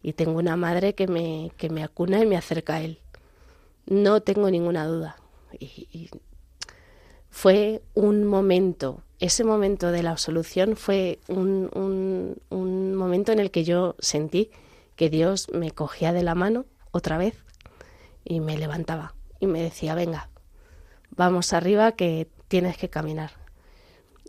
[0.03, 2.99] Y tengo una madre que me, que me acuna y me acerca a él.
[3.87, 5.17] No tengo ninguna duda.
[5.59, 6.11] Y, y
[7.35, 11.69] fue un momento, ese momento de la absolución fue un,
[12.49, 14.53] un, momento en el que yo sentí
[14.95, 17.35] que Dios me cogía de la mano otra vez
[18.25, 20.31] y me levantaba y me decía, venga,
[21.11, 23.33] vamos arriba que tienes que caminar.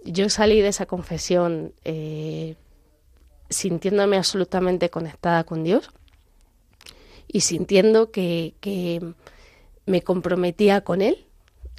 [0.04, 2.56] Yo salí de esa confesión eh,
[3.52, 5.92] sintiéndome absolutamente conectada con Dios
[7.28, 9.14] y sintiendo que, que
[9.86, 11.28] me comprometía con Él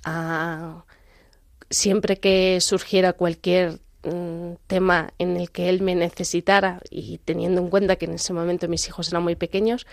[0.04, 0.85] a
[1.70, 7.70] siempre que surgiera cualquier mm, tema en el que él me necesitara y teniendo en
[7.70, 9.86] cuenta que en ese momento mis hijos eran muy pequeños,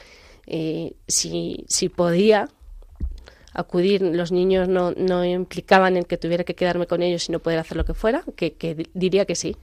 [0.48, 2.50] eh, si, si podía
[3.54, 7.40] acudir, los niños no, no implicaban en que tuviera que quedarme con ellos y no
[7.40, 9.56] poder hacer lo que fuera, que, que di- diría que sí.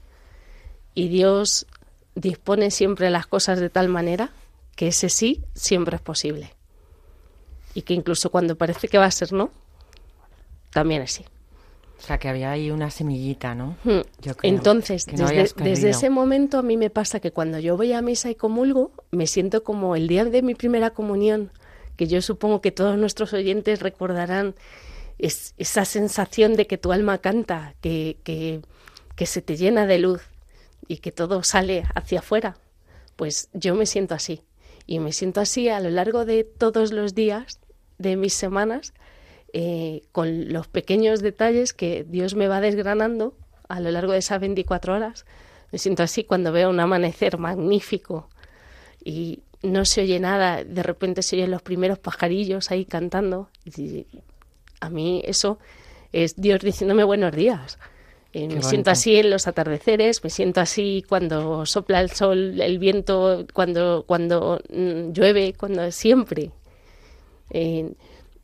[0.94, 1.66] Y Dios
[2.14, 4.30] dispone siempre las cosas de tal manera
[4.76, 6.54] que ese sí siempre es posible.
[7.74, 9.50] Y que incluso cuando parece que va a ser no,
[10.70, 11.24] también es sí.
[12.02, 13.76] O sea, que había ahí una semillita, ¿no?
[13.84, 14.00] Hmm.
[14.22, 17.76] Yo creo Entonces, no desde, desde ese momento a mí me pasa que cuando yo
[17.76, 21.50] voy a misa y comulgo, me siento como el día de mi primera comunión,
[21.96, 24.54] que yo supongo que todos nuestros oyentes recordarán
[25.18, 28.62] es- esa sensación de que tu alma canta, que, que,
[29.14, 30.22] que se te llena de luz
[30.88, 32.56] y que todo sale hacia afuera.
[33.16, 34.42] Pues yo me siento así.
[34.86, 37.60] Y me siento así a lo largo de todos los días
[37.98, 38.94] de mis semanas,
[39.52, 43.34] eh, con los pequeños detalles que Dios me va desgranando
[43.68, 45.24] a lo largo de esas 24 horas.
[45.72, 48.28] Me siento así cuando veo un amanecer magnífico
[49.04, 53.48] y no se oye nada, de repente se oyen los primeros pajarillos ahí cantando.
[53.64, 54.06] Y
[54.80, 55.58] a mí eso
[56.12, 57.78] es Dios diciéndome buenos días.
[58.32, 62.78] Eh, me siento así en los atardeceres, me siento así cuando sopla el sol, el
[62.78, 66.52] viento, cuando, cuando mm, llueve, cuando siempre.
[67.50, 67.92] Eh,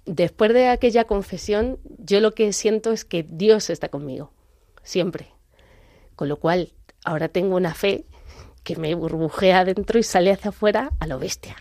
[0.06, 4.32] después de aquella confesión, yo lo que siento es que Dios está conmigo,
[4.82, 5.28] siempre.
[6.14, 6.72] Con lo cual,
[7.04, 8.06] ahora tengo una fe
[8.62, 11.56] que me burbujea adentro y sale hacia afuera a lo bestia.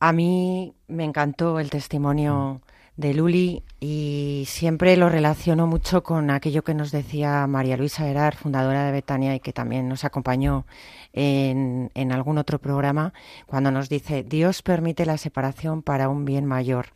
[0.00, 2.62] A mí me encantó el testimonio
[2.96, 8.36] de Luli y siempre lo relaciono mucho con aquello que nos decía María Luisa Herar,
[8.36, 10.66] fundadora de Betania y que también nos acompañó
[11.12, 13.12] en, en algún otro programa,
[13.46, 16.86] cuando nos dice, Dios permite la separación para un bien mayor.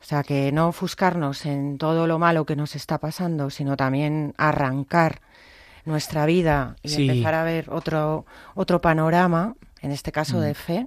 [0.00, 4.34] O sea, que no ofuscarnos en todo lo malo que nos está pasando, sino también
[4.36, 5.20] arrancar
[5.84, 7.08] nuestra vida y Sí.
[7.08, 8.24] empezar a ver otro,
[8.54, 10.86] otro panorama en este caso de fe.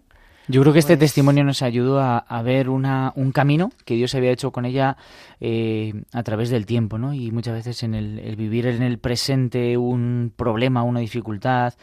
[0.51, 3.93] Yo creo que este pues testimonio nos ayudó a, a ver una, un camino que
[3.93, 4.97] Dios había hecho con ella
[5.39, 7.13] eh, a través del tiempo, ¿no?
[7.13, 11.75] Y muchas veces en el, el vivir en el presente un problema, una dificultad,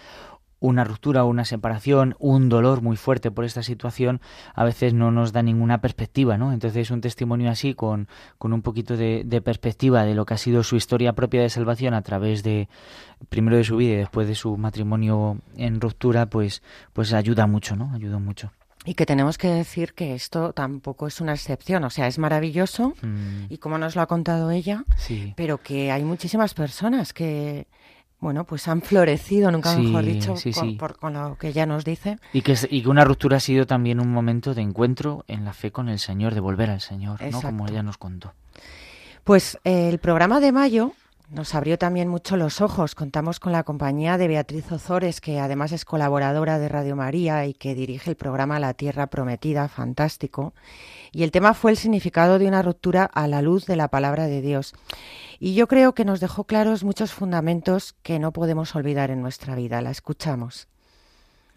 [0.66, 4.20] una ruptura, una separación, un dolor muy fuerte por esta situación,
[4.54, 6.52] a veces no nos da ninguna perspectiva, ¿no?
[6.52, 8.08] Entonces un testimonio así, con,
[8.38, 11.50] con un poquito de, de perspectiva de lo que ha sido su historia propia de
[11.50, 12.68] salvación a través de,
[13.28, 16.62] primero de su vida y después de su matrimonio en ruptura, pues,
[16.92, 17.92] pues ayuda mucho, ¿no?
[17.94, 18.52] Ayuda mucho.
[18.84, 22.94] Y que tenemos que decir que esto tampoco es una excepción, o sea, es maravilloso
[23.02, 25.34] Mm, y como nos lo ha contado ella, sí.
[25.36, 27.66] pero que hay muchísimas personas que,
[28.18, 30.74] bueno, pues han florecido, nunca Sí, mejor dicho, sí, con, sí.
[30.76, 32.18] por- con lo que ella nos dice.
[32.32, 35.44] Y que, es- y que una ruptura ha sido también un momento de encuentro en
[35.44, 37.42] la fe con el Señor, de volver al Señor, ¿no?
[37.42, 38.32] Como ella nos contó.
[39.24, 40.92] Pues eh, el programa de mayo
[41.30, 42.94] nos abrió también mucho los ojos.
[42.94, 47.52] Contamos con la compañía de Beatriz Ozores, que además es colaboradora de Radio María y
[47.54, 50.54] que dirige el programa La Tierra Prometida, fantástico.
[51.12, 54.26] Y el tema fue el significado de una ruptura a la luz de la palabra
[54.26, 54.74] de Dios.
[55.38, 59.54] Y yo creo que nos dejó claros muchos fundamentos que no podemos olvidar en nuestra
[59.54, 59.82] vida.
[59.82, 60.68] La escuchamos.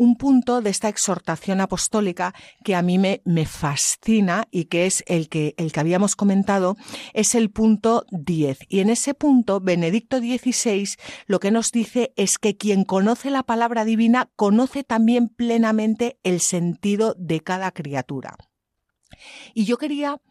[0.01, 2.33] un punto de esta exhortación apostólica
[2.63, 6.77] que a mí me, me fascina y que es el que, el que habíamos comentado,
[7.13, 8.59] es el punto 10.
[8.69, 10.95] Y en ese punto, Benedicto XVI
[11.27, 16.39] lo que nos dice es que quien conoce la palabra divina conoce también plenamente el
[16.39, 18.37] sentido de cada criatura.
[19.53, 20.21] Y yo quería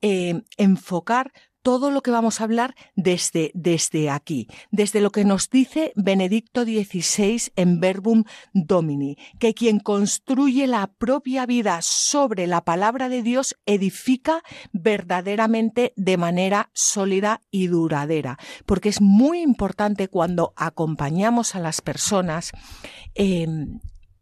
[0.00, 5.48] eh, enfocar todo lo que vamos a hablar desde, desde aquí, desde lo que nos
[5.48, 13.08] dice Benedicto XVI en Verbum Domini, que quien construye la propia vida sobre la palabra
[13.08, 21.54] de Dios edifica verdaderamente de manera sólida y duradera, porque es muy importante cuando acompañamos
[21.54, 22.50] a las personas
[23.14, 23.46] eh,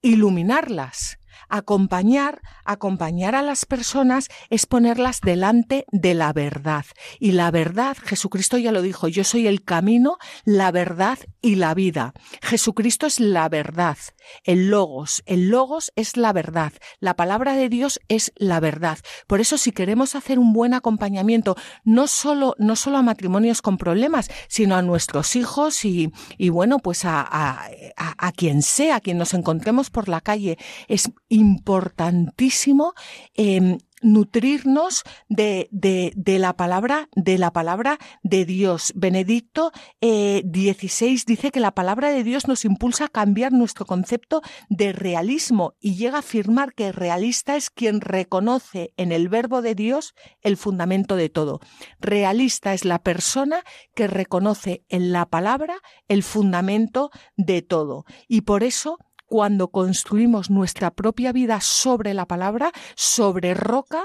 [0.03, 1.20] iluminarlas.
[1.49, 6.85] Acompañar, acompañar a las personas es ponerlas delante de la verdad.
[7.19, 11.75] Y la verdad, Jesucristo ya lo dijo, yo soy el camino, la verdad y la
[11.75, 12.13] vida.
[12.43, 13.97] Jesucristo es la verdad,
[14.45, 18.99] el logos, el logos es la verdad, la palabra de Dios es la verdad.
[19.27, 23.79] Por eso si queremos hacer un buen acompañamiento, no solo, no solo a matrimonios con
[23.79, 29.01] problemas, sino a nuestros hijos y, y bueno, pues a, a, a, quien sea, a
[29.01, 32.95] quien nos encontremos por la calle, es importantísimo
[33.35, 38.93] eh, nutrirnos de, de, la palabra de la palabra de Dios.
[38.95, 44.43] Benedicto eh, XVI dice que la palabra de Dios nos impulsa a cambiar nuestro concepto
[44.69, 49.75] de realismo y llega a afirmar que realista es quien reconoce en el verbo de
[49.75, 51.61] Dios el fundamento de todo.
[52.01, 53.63] Realista es la persona
[53.95, 55.77] que reconoce en la palabra
[56.09, 58.05] el fundamento de todo.
[58.29, 58.99] Y por eso
[59.31, 64.03] cuando construimos nuestra propia vida sobre la palabra, sobre roca,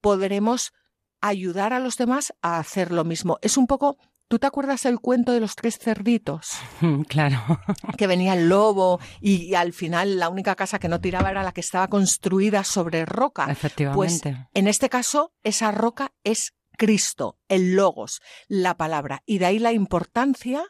[0.00, 0.72] podremos
[1.20, 3.38] ayudar a los demás a hacer lo mismo.
[3.42, 3.96] Es un poco
[4.28, 6.50] ¿Tú te acuerdas el cuento de los tres cerditos?
[7.08, 7.38] Claro.
[7.96, 11.44] Que venía el lobo y, y, al final la única casa que no tiraba era
[11.44, 13.46] la que estaba construida sobre roca.
[13.48, 14.32] Efectivamente.
[14.32, 19.22] Pues en este caso, esa roca es Cristo, el logos, la palabra.
[19.26, 20.64] Y de ahí la importancia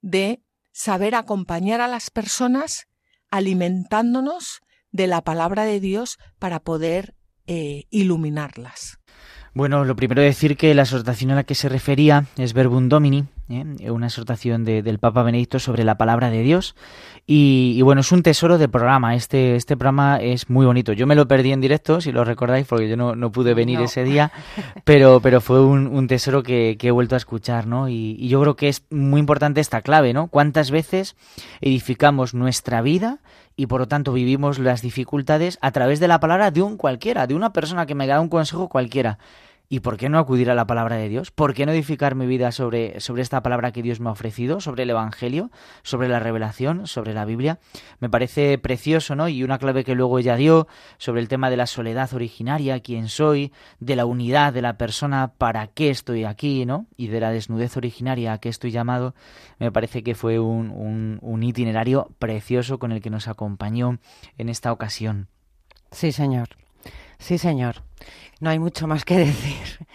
[0.00, 2.86] de saber acompañar a las personas
[3.32, 4.60] alimentándonos
[4.92, 7.14] de la palabra de Dios para poder
[7.48, 9.00] eh, iluminarlas.
[9.54, 13.24] Bueno, lo primero decir que la exhortación a la que se refería es Verbum Domini,
[13.52, 13.90] ¿eh?
[13.90, 16.74] una exhortación de, del Papa Benedicto sobre la palabra de Dios.
[17.26, 19.14] Y, y, bueno, es un tesoro de programa.
[19.14, 20.92] Este, este programa es muy bonito.
[20.92, 23.78] Yo me lo perdí en directo, si lo recordáis, porque yo no, no pude venir
[23.78, 23.84] no.
[23.84, 24.32] ese día,
[24.84, 27.88] pero, pero fue un, un tesoro que, que, he vuelto a escuchar, ¿no?
[27.88, 30.28] Y, y yo creo que es muy importante esta clave, ¿no?
[30.28, 31.16] ¿Cuántas veces
[31.60, 33.20] edificamos nuestra vida
[33.56, 37.26] y por lo tanto vivimos las dificultades a través de la palabra de un cualquiera,
[37.26, 39.18] de una persona que me da un consejo cualquiera.
[39.72, 41.30] ¿Y por qué no acudir a la palabra de Dios?
[41.30, 44.60] ¿Por qué no edificar mi vida sobre, sobre esta palabra que Dios me ha ofrecido,
[44.60, 45.50] sobre el Evangelio,
[45.82, 47.58] sobre la revelación, sobre la Biblia?
[47.98, 49.30] Me parece precioso, ¿no?
[49.30, 50.68] Y una clave que luego ella dio
[50.98, 53.50] sobre el tema de la soledad originaria, quién soy,
[53.80, 56.86] de la unidad de la persona, para qué estoy aquí, ¿no?
[56.98, 59.14] Y de la desnudez originaria, a qué estoy llamado,
[59.58, 64.00] me parece que fue un, un, un itinerario precioso con el que nos acompañó
[64.36, 65.28] en esta ocasión.
[65.92, 66.61] Sí, señor.
[67.22, 67.76] Sí, señor.
[68.40, 69.86] No hay mucho más que decir.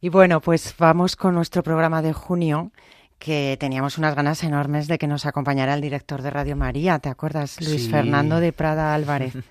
[0.00, 2.72] Y bueno, pues vamos con nuestro programa de junio,
[3.18, 7.10] que teníamos unas ganas enormes de que nos acompañara el director de Radio María, ¿te
[7.10, 7.60] acuerdas?
[7.60, 7.90] Luis sí.
[7.90, 9.34] Fernando de Prada Álvarez.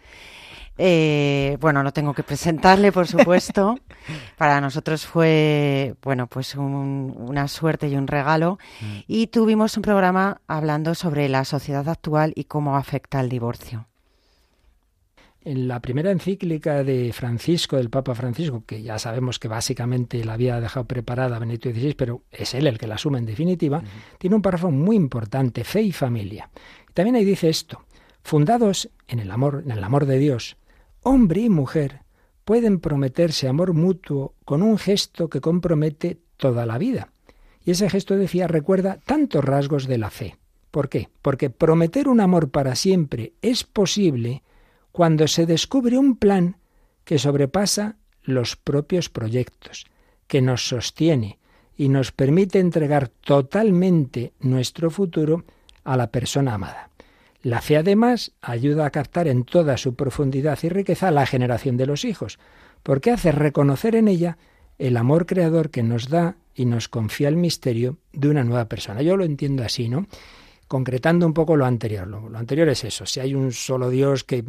[0.82, 3.78] Eh, bueno, no tengo que presentarle, por supuesto.
[4.38, 8.60] Para nosotros fue, bueno, pues un, una suerte y un regalo.
[8.80, 9.00] Mm.
[9.06, 13.89] Y tuvimos un programa hablando sobre la sociedad actual y cómo afecta el divorcio.
[15.42, 20.34] En la primera encíclica de Francisco, del Papa Francisco, que ya sabemos que básicamente la
[20.34, 23.82] había dejado preparada Benedicto XVI, pero es él el que la asume en definitiva,
[24.18, 26.50] tiene un párrafo muy importante, fe y familia.
[26.94, 27.86] también ahí dice esto,
[28.22, 30.58] fundados en el amor, en el amor de Dios,
[31.04, 32.02] hombre y mujer
[32.44, 37.10] pueden prometerse amor mutuo con un gesto que compromete toda la vida.
[37.64, 40.38] Y ese gesto, decía, recuerda tantos rasgos de la fe.
[40.72, 41.10] ¿Por qué?
[41.22, 44.44] Porque prometer un amor para siempre es posible
[45.00, 46.58] cuando se descubre un plan
[47.06, 49.86] que sobrepasa los propios proyectos,
[50.28, 51.40] que nos sostiene
[51.78, 55.46] y nos permite entregar totalmente nuestro futuro
[55.86, 56.90] a la persona amada.
[57.42, 61.86] La fe además ayuda a captar en toda su profundidad y riqueza la generación de
[61.86, 62.38] los hijos,
[62.84, 64.38] porque hace reconocer en ella
[64.80, 69.02] el amor creador que nos da y nos confía el misterio de una nueva persona.
[69.02, 70.08] Yo lo entiendo así, ¿no?
[70.70, 72.08] Concretando un poco lo anterior.
[72.08, 74.46] Lo, anterior es eso, si hay un solo Dios que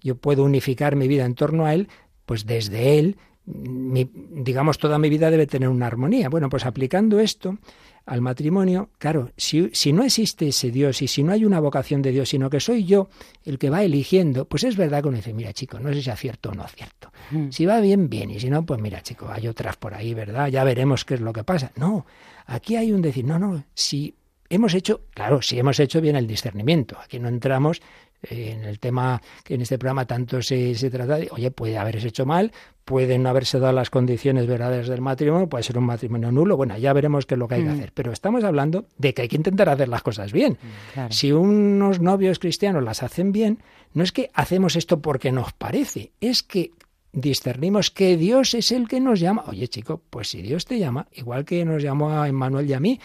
[0.00, 1.88] yo puedo unificar mi vida en torno a Él,
[2.24, 6.28] pues desde Él, digamos, toda mi vida debe tener una armonía.
[6.28, 7.58] Bueno, pues aplicando esto
[8.06, 12.00] al matrimonio, claro, si, si, no existe ese Dios y si no hay una vocación
[12.00, 13.08] de Dios, sino que soy yo
[13.44, 16.10] el que va eligiendo, pues es verdad que uno dice, mira chico, no sé si
[16.10, 17.10] acierto o no acierto.
[17.32, 17.50] Mm.
[17.50, 20.46] Si va bien, bien, y si no, pues mira chico, hay otras por ahí, ¿verdad?
[20.46, 21.72] Ya veremos qué es lo que pasa.
[21.74, 22.06] No,
[22.46, 24.14] aquí hay un decir, no, no, si
[24.48, 26.96] hemos hecho, claro, si hemos hecho bien el discernimiento.
[27.02, 27.80] Aquí no entramos
[28.22, 31.78] eh, en el tema que en este programa tanto se, se trata de, oye, puede
[31.78, 32.52] haberse hecho mal,
[32.84, 36.78] pueden no haberse dado las condiciones verdaderas del matrimonio, puede ser un matrimonio nulo, bueno,
[36.78, 37.74] ya veremos qué es lo que hay que mm.
[37.74, 37.92] hacer.
[37.92, 40.58] Pero estamos hablando de que hay que intentar hacer las cosas bien.
[40.96, 43.58] Mm, si unos novios cristianos las hacen bien,
[43.92, 46.70] no es que hacemos esto porque nos parece, es que
[47.12, 49.44] discernimos que Dios es el que nos llama.
[49.48, 52.80] Oye, chico, pues si Dios te llama, igual que nos llamó a Emmanuel y a
[52.80, 53.00] mí,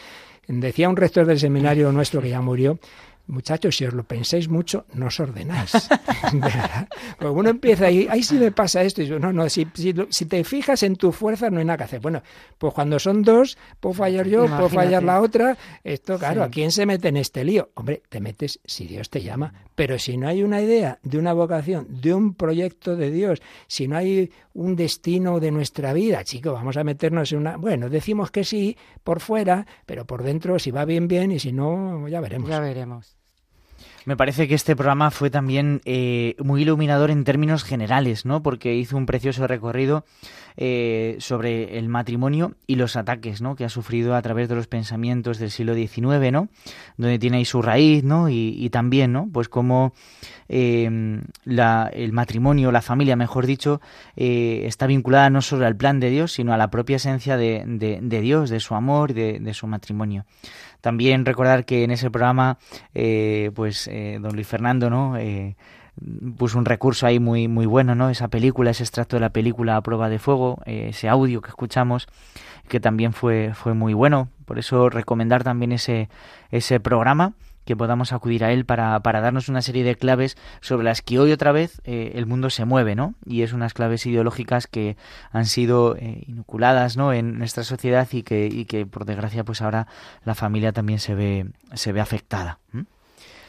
[0.59, 2.77] Decía un rector del seminario nuestro que ya murió,
[3.31, 5.71] muchachos, si os lo pensáis mucho, no os ordenáis.
[7.17, 9.01] Pues uno empieza ahí, ahí sí me pasa esto.
[9.01, 11.83] Y yo, no, no, si, si, te fijas en tu fuerza no hay nada que
[11.83, 11.99] hacer.
[11.99, 12.23] Bueno,
[12.57, 15.57] pues cuando son dos, puedo fallar yo, puedo fallar la otra.
[15.83, 17.69] Esto, claro, ¿a quién se mete en este lío?
[17.75, 19.53] Hombre, te metes si Dios te llama.
[19.75, 23.87] Pero si no hay una idea de una vocación, de un proyecto de Dios, si
[23.87, 27.57] no hay un destino de nuestra vida, chico, vamos a meternos en una...
[27.57, 31.51] Bueno, decimos que sí por fuera, pero por dentro, si va bien, bien, y si
[31.51, 32.49] no, ya veremos.
[32.49, 33.20] Ya veremos.
[34.05, 38.41] Me parece que este programa fue también eh, muy iluminador en términos generales, ¿no?
[38.41, 40.05] Porque hizo un precioso recorrido
[40.57, 43.55] eh, sobre el matrimonio y los ataques, ¿no?
[43.55, 46.49] Que ha sufrido a través de los pensamientos del siglo XIX, ¿no?
[46.97, 48.27] Donde tiene ahí su raíz, ¿no?
[48.29, 49.29] Y, también, ¿no?
[49.31, 49.93] Pues como
[50.49, 53.81] em, el matrimonio, la familia, mejor dicho,
[54.15, 57.99] eh, está vinculada no solo al plan de Dios, sino a la propia esencia de,
[58.01, 60.25] Dios, de su amor y de su matrimonio.
[60.81, 62.57] También recordar que en ese programa,
[62.93, 65.17] eh, pues eh, don Luis Fernando, ¿no?
[65.17, 65.55] Eh,
[66.37, 68.09] puso un recurso ahí muy muy bueno, ¿no?
[68.09, 72.07] Esa película, ese extracto de la película a prueba de fuego, ese audio que escuchamos,
[72.67, 74.29] que también fue fue muy bueno.
[74.45, 76.09] Por eso recomendar también ese
[76.49, 77.33] ese programa
[77.71, 81.19] que podamos acudir a él para, para, darnos una serie de claves sobre las que
[81.19, 83.15] hoy otra vez eh, el mundo se mueve, ¿no?
[83.25, 84.97] Y es unas claves ideológicas que
[85.31, 87.13] han sido eh, inoculadas, ¿no?
[87.13, 89.87] En nuestra sociedad y que, y que por desgracia pues ahora
[90.25, 92.59] la familia también se ve, se ve afectada.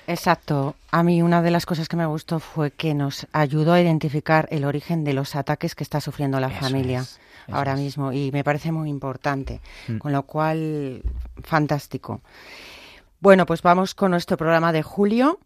[0.07, 0.77] Exacto.
[0.93, 4.47] A mí una de las cosas que me gustó fue que nos ayudó a identificar
[4.53, 7.05] el origen de los ataques que está sufriendo la familia
[7.51, 9.61] ahora mismo y me parece muy importante.
[9.89, 9.99] Mm.
[9.99, 11.03] Con lo cual,
[11.43, 12.21] fantástico.
[13.23, 15.39] Bueno, pues vamos con nuestro programa de julio,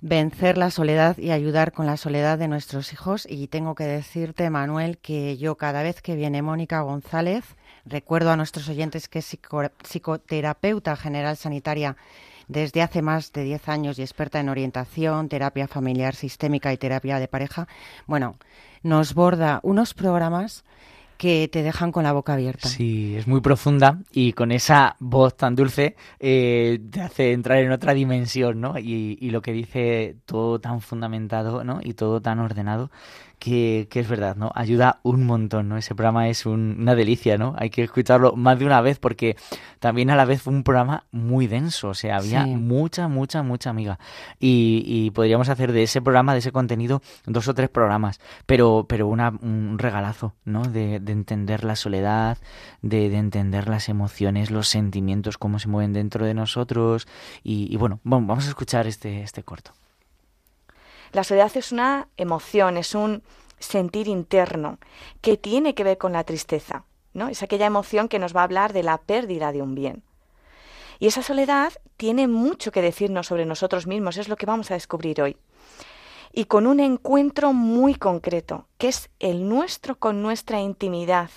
[0.00, 3.24] vencer la soledad y ayudar con la soledad de nuestros hijos.
[3.30, 7.44] Y tengo que decirte, Manuel, que yo cada vez que viene Mónica González,
[7.86, 9.38] recuerdo a nuestros oyentes que es
[9.84, 11.96] psicoterapeuta general sanitaria
[12.48, 17.20] desde hace más de 10 años y experta en orientación, terapia familiar sistémica y terapia
[17.20, 17.68] de pareja.
[18.08, 18.34] Bueno,
[18.82, 20.64] nos borda unos programas
[21.20, 22.66] que te dejan con la boca abierta.
[22.66, 27.72] Sí, es muy profunda y con esa voz tan dulce eh, te hace entrar en
[27.72, 28.78] otra dimensión, ¿no?
[28.78, 31.80] Y, y, lo que dice todo tan fundamentado, ¿no?
[31.82, 32.90] Y todo tan ordenado
[33.40, 34.52] que, es verdad, ¿no?
[34.54, 35.78] Ayuda un montón, ¿no?
[35.78, 37.54] Ese programa es una delicia, ¿no?
[37.58, 39.36] Hay que escucharlo más de una vez porque
[39.80, 43.70] también a la vez fue un programa muy denso, o sea, había mucha, mucha, mucha
[43.70, 43.98] amiga.
[44.38, 49.08] Y, podríamos hacer de ese programa, de ese contenido, dos o tres programas, pero, pero
[49.08, 50.62] una, un regalazo, ¿no?
[50.62, 52.38] De, entender la soledad,
[52.82, 57.08] de, entender las emociones, los sentimientos, cómo se mueven dentro de nosotros.
[57.42, 59.72] Y, bueno, bueno, vamos a escuchar este, este corto.
[61.12, 63.22] La soledad es una emoción, es un
[63.58, 64.78] sentir interno
[65.20, 67.28] que tiene que ver con la tristeza, ¿no?
[67.28, 70.02] Es aquella emoción que nos va a hablar de la pérdida de un bien.
[70.98, 74.74] Y esa soledad tiene mucho que decirnos sobre nosotros mismos, es lo que vamos a
[74.74, 75.36] descubrir hoy.
[76.32, 81.30] y con un encuentro muy concreto, que es el nuestro con nuestra intimidad,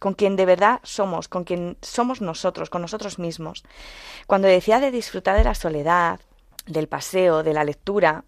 [0.00, 3.62] con quien de verdad somos, con quien somos nosotros, con nosotros mismos.
[4.26, 6.20] Cuando decía de disfrutar de la soledad,
[6.66, 8.24] del paseo, de la lectura,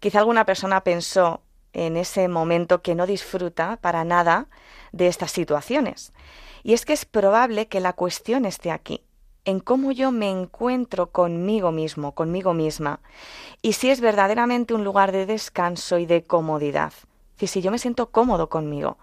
[0.00, 1.42] quizá alguna persona pensó
[1.72, 4.48] en ese momento que no disfruta para nada
[4.92, 6.12] de estas situaciones.
[6.62, 9.02] Y es que es probable que la cuestión esté aquí,
[9.44, 13.00] en cómo yo me encuentro conmigo mismo, conmigo misma,
[13.62, 16.92] y si es verdaderamente un lugar de descanso y de comodidad.
[17.38, 18.98] Si yo me siento cómodo conmigo,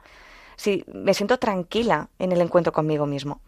[0.57, 3.41] si me siento tranquila en el encuentro conmigo mismo.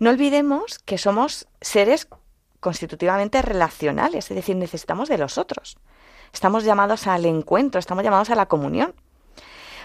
[0.00, 2.08] No olvidemos que somos seres
[2.60, 5.78] constitutivamente relacionales, es decir, necesitamos de los otros.
[6.32, 8.94] Estamos llamados al encuentro, estamos llamados a la comunión.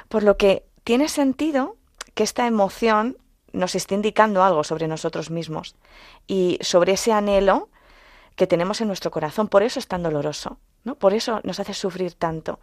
[0.10, 1.78] Por lo que tiene sentido
[2.14, 3.18] que esta emoción
[3.52, 5.76] nos esté indicando algo sobre nosotros mismos
[6.28, 7.70] y sobre ese anhelo
[8.36, 9.48] que tenemos en nuestro corazón.
[9.48, 10.96] Por eso es tan doloroso, ¿no?
[10.96, 12.60] Por eso nos hace sufrir tanto,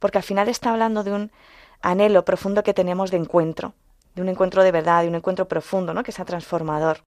[0.00, 1.32] porque al final está hablando de un
[1.80, 3.74] anhelo profundo que tenemos de encuentro,
[4.14, 6.02] de un encuentro de verdad, de un encuentro profundo, ¿no?
[6.02, 7.02] que sea transformador.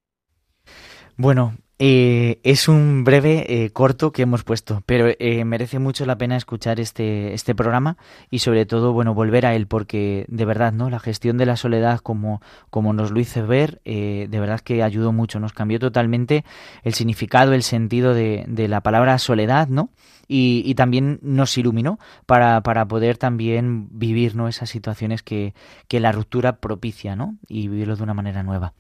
[1.16, 6.18] Bueno, eh, es un breve eh, corto que hemos puesto, pero eh, merece mucho la
[6.18, 7.98] pena escuchar este, este programa
[8.32, 10.90] y sobre todo, bueno, volver a él porque de verdad, ¿no?
[10.90, 15.12] La gestión de la soledad como, como nos lo hizo ver, de verdad que ayudó
[15.12, 16.44] mucho, nos cambió totalmente
[16.84, 19.92] el significado, el sentido de, de la palabra soledad, ¿no?
[20.28, 24.48] Y, y también nos iluminó para, para, poder también vivir, ¿no?
[24.48, 25.54] Esas situaciones que,
[25.88, 27.38] que la ruptura propicia, ¿no?
[27.48, 28.74] Y vivirlo de una manera nueva.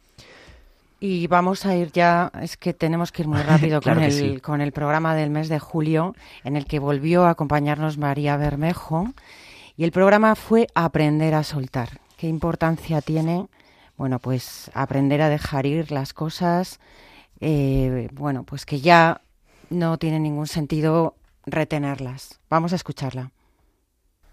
[1.00, 4.62] Y vamos a ir ya, es que tenemos que ir muy rápido con, el, con
[4.62, 9.14] el programa del mes de julio, en el que volvió a acompañarnos María Bermejo.
[9.76, 11.90] Y el programa fue Aprender a soltar.
[12.18, 13.48] ¿Qué importancia tiene?
[13.96, 16.80] Bueno, pues aprender a dejar ir las cosas,
[17.42, 19.22] eh, bueno, pues que ya
[19.70, 22.40] no tiene ningún sentido retenerlas.
[22.50, 23.32] Vamos a escucharla.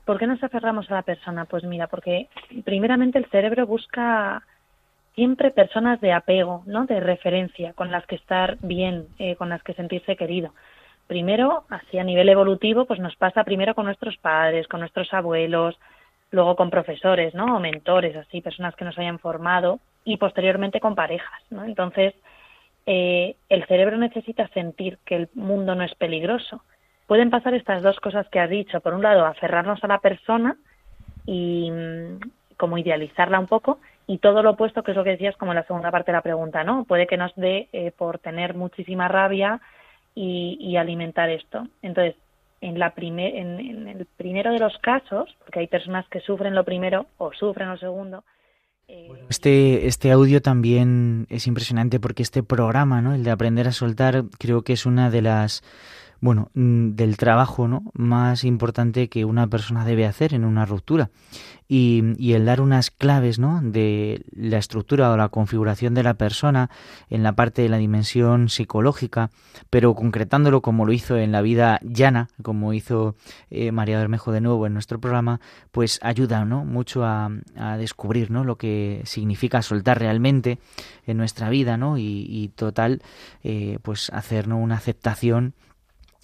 [0.04, 1.46] ¿Por qué nos aferramos a la persona?
[1.46, 2.28] Pues mira, porque
[2.64, 4.42] primeramente el cerebro busca
[5.14, 6.86] siempre personas de apego, ¿no?
[6.86, 10.52] De referencia, con las que estar bien, eh, con las que sentirse querido.
[11.06, 15.78] Primero, así a nivel evolutivo, pues nos pasa primero con nuestros padres, con nuestros abuelos,
[16.30, 17.56] luego con profesores, ¿no?
[17.56, 21.64] O mentores, así, personas que nos hayan formado, y posteriormente con parejas, ¿no?
[21.64, 22.14] Entonces,
[22.86, 26.62] eh, el cerebro necesita sentir que el mundo no es peligroso.
[27.06, 28.80] Pueden pasar estas dos cosas que has dicho.
[28.80, 30.56] Por un lado, aferrarnos a la persona
[31.26, 32.18] y mm,
[32.56, 35.56] como idealizarla un poco, y todo lo opuesto, que es lo que decías como en
[35.56, 36.84] la segunda parte de la pregunta, ¿no?
[36.84, 39.60] Puede que nos dé eh, por tener muchísima rabia
[40.14, 41.66] y, alimentar esto.
[41.82, 42.14] Entonces,
[42.60, 46.64] en, la primer, en, el primero de los casos, porque hay personas que sufren lo
[46.64, 48.24] primero o sufren lo segundo,
[48.86, 53.14] eh, este, este audio también es impresionante porque este programa, ¿no?
[53.14, 55.62] el de aprender a soltar, creo que es una de las
[56.24, 57.82] bueno, mm, del trabajo ¿no?
[57.92, 61.10] más importante que una persona debe hacer en una ruptura.
[61.68, 63.60] Y, el dar unas claves ¿no?
[63.62, 66.70] de la estructura o la configuración de la persona
[67.10, 69.30] en la parte de la dimensión psicológica,
[69.68, 73.16] pero concretándolo como lo hizo en la vida llana, como hizo
[73.50, 75.40] eh, María Bermejo de nuevo en nuestro programa,
[75.72, 76.64] pues ayuda ¿no?
[76.64, 77.30] mucho a,
[77.78, 78.44] descubrir ¿no?
[78.44, 80.58] lo que significa soltar realmente
[81.06, 81.98] en nuestra vida ¿no?
[81.98, 83.02] y, total
[83.42, 85.54] eh, pues hacer una aceptación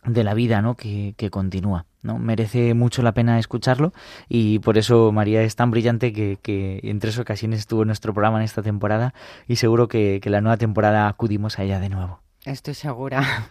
[0.04, 0.76] de la vida ¿no?
[0.76, 1.86] que, que, continúa.
[2.02, 2.18] ¿no?
[2.18, 3.92] Merece mucho la pena escucharlo
[4.28, 8.14] y por eso María es tan brillante que, que en tres ocasiones estuvo en nuestro
[8.14, 9.14] programa en esta temporada
[9.46, 12.20] y seguro que, que la nueva temporada acudimos a ella de nuevo.
[12.44, 13.48] Estoy segura.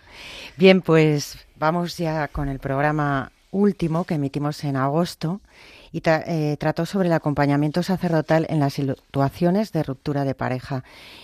[0.58, 5.42] Bien, pues vamos ya con el programa último que emitimos en agosto
[5.92, 10.84] y eh, trató sobre el acompañamiento sacerdotal en las situaciones de ruptura de pareja.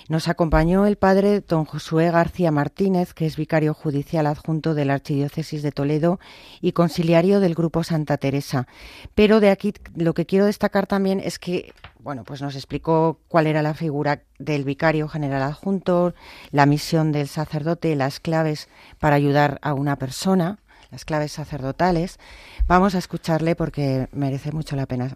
[0.10, 4.96] Nos acompañó el padre don Josué García Martínez, que es vicario judicial adjunto de la
[4.96, 6.20] Archidiócesis de Toledo
[6.62, 8.68] y conciliario del Grupo Santa Teresa.
[9.14, 11.74] Pero de aquí lo que quiero destacar también es que
[12.06, 16.14] bueno, pues nos explicó cuál era la figura del vicario general adjunto,
[16.52, 20.60] la misión del sacerdote, las claves para ayudar a una persona
[20.92, 22.20] las claves sacerdotales.
[22.68, 25.16] Vamos a escucharle porque merece mucho la pena.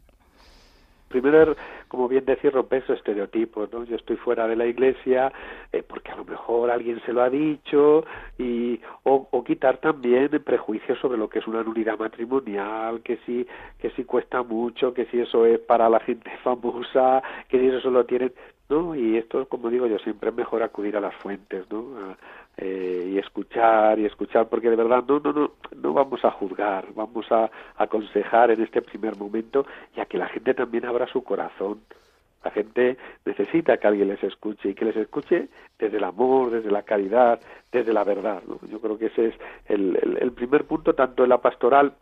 [1.09, 1.55] Primero,
[1.87, 3.83] como bien decir, romper esos estereotipos, ¿no?
[3.83, 5.33] Yo estoy fuera de la iglesia
[5.73, 8.05] eh, porque a lo mejor alguien se lo ha dicho
[8.37, 13.47] y o, quitar también prejuicios sobre lo que es una nulidad matrimonial, que si
[13.79, 17.81] que si cuesta mucho, que si eso es para la gente famosa, que si eso
[17.81, 18.31] solo tienen,
[18.69, 18.93] ¿no?
[18.95, 22.15] Y esto, como digo yo, siempre es mejor acudir a las fuentes, ¿no?
[22.61, 26.87] Eh, y escuchar y escuchar porque de verdad no no no no vamos a juzgar
[26.93, 31.23] vamos a aconsejar en este primer momento y a que la gente también abra su
[31.23, 31.79] corazón
[32.43, 36.71] la gente necesita que alguien les escuche y que les escuche desde el amor, desde
[36.71, 37.39] la caridad,
[37.71, 38.41] desde la verdad.
[38.69, 39.35] Yo creo que ese es
[39.67, 41.93] el, el, primer punto, tanto en la pastoral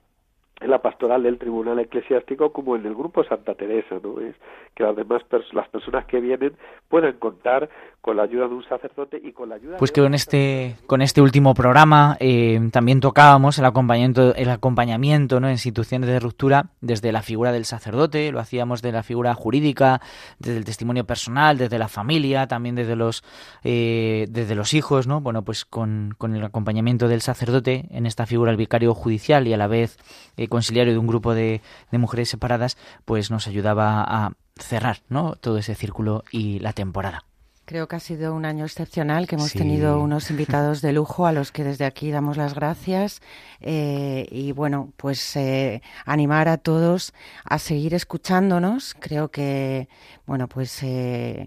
[0.60, 4.20] en la pastoral del tribunal eclesiástico como en el grupo Santa Teresa, ¿no?
[4.20, 4.36] Es
[4.76, 6.54] que las demás las personas que vienen
[6.88, 7.70] puedan contar
[8.08, 11.02] con la ayuda de un sacerdote y con la ayuda pues que con este con
[11.02, 15.50] este último programa eh, también tocábamos el acompañamiento el acompañamiento ¿no?
[15.50, 20.00] en situaciones de ruptura desde la figura del sacerdote lo hacíamos de la figura jurídica
[20.40, 23.26] desde el testimonio personal desde la familia también desde los
[23.66, 28.26] eh, desde los hijos no bueno pues con, con, el acompañamiento del sacerdote en esta
[28.26, 29.98] figura el vicario judicial y a la vez
[30.38, 35.36] eh, conciliario de un grupo de, de mujeres separadas pues nos ayudaba a cerrar ¿no?
[35.36, 37.24] todo ese círculo y la temporada
[37.68, 41.34] Creo que ha sido un año excepcional, que hemos tenido unos invitados de lujo a
[41.34, 43.22] los que desde aquí damos las gracias.
[43.60, 48.96] Eh, y bueno, pues eh, animar a todos a seguir escuchándonos.
[48.98, 49.90] Creo que,
[50.26, 51.46] bueno, pues eh,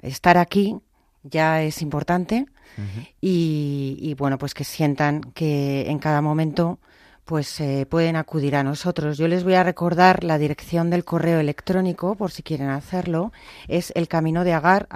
[0.00, 0.78] estar aquí
[1.24, 2.46] ya es importante.
[3.20, 6.78] y, y bueno, pues que sientan que en cada momento
[7.30, 9.16] pues eh, pueden acudir a nosotros.
[9.16, 13.32] Yo les voy a recordar la dirección del correo electrónico por si quieren hacerlo.
[13.68, 14.88] Es el camino de agar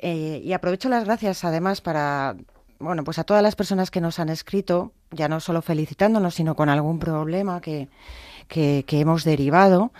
[0.00, 2.34] eh, y aprovecho las gracias además para
[2.78, 6.56] bueno pues a todas las personas que nos han escrito ya no solo felicitándonos sino
[6.56, 7.88] con algún problema que,
[8.48, 9.92] que, que hemos derivado.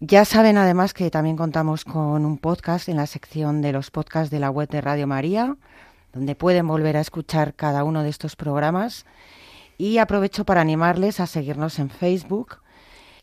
[0.00, 4.30] Ya saben además que también contamos con un podcast en la sección de los podcasts
[4.30, 5.58] de la web de Radio María
[6.14, 9.04] donde pueden volver a escuchar cada uno de estos programas.
[9.76, 12.58] Y aprovecho para animarles a seguirnos en Facebook.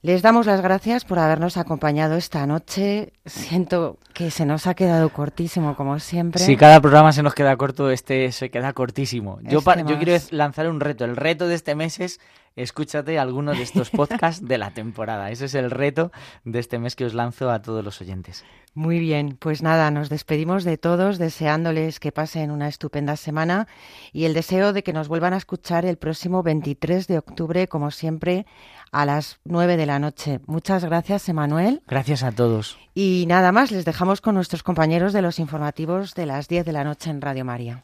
[0.04, 3.14] Les damos las gracias por habernos acompañado esta noche.
[3.26, 6.44] Siento que se nos ha quedado cortísimo, como siempre.
[6.44, 9.40] Si cada programa se nos queda corto, este se queda cortísimo.
[9.44, 11.06] Yo, este yo quiero lanzar un reto.
[11.06, 12.20] El reto de este mes es
[12.56, 15.32] escúchate alguno de estos podcasts de la temporada.
[15.32, 16.12] Ese es el reto
[16.44, 18.44] de este mes que os lanzo a todos los oyentes.
[18.74, 23.68] Muy bien, pues nada, nos despedimos de todos deseándoles que pasen una estupenda semana
[24.14, 27.92] y el deseo de que nos vuelvan a escuchar el próximo 23 de octubre, como
[27.92, 28.46] siempre,
[28.94, 30.40] a las 9 de la noche.
[30.46, 31.82] Muchas gracias, Emanuel.
[31.86, 32.78] Gracias a todos.
[32.94, 36.72] Y nada más, les dejamos con nuestros compañeros de los informativos de las 10 de
[36.72, 37.84] la noche en Radio María.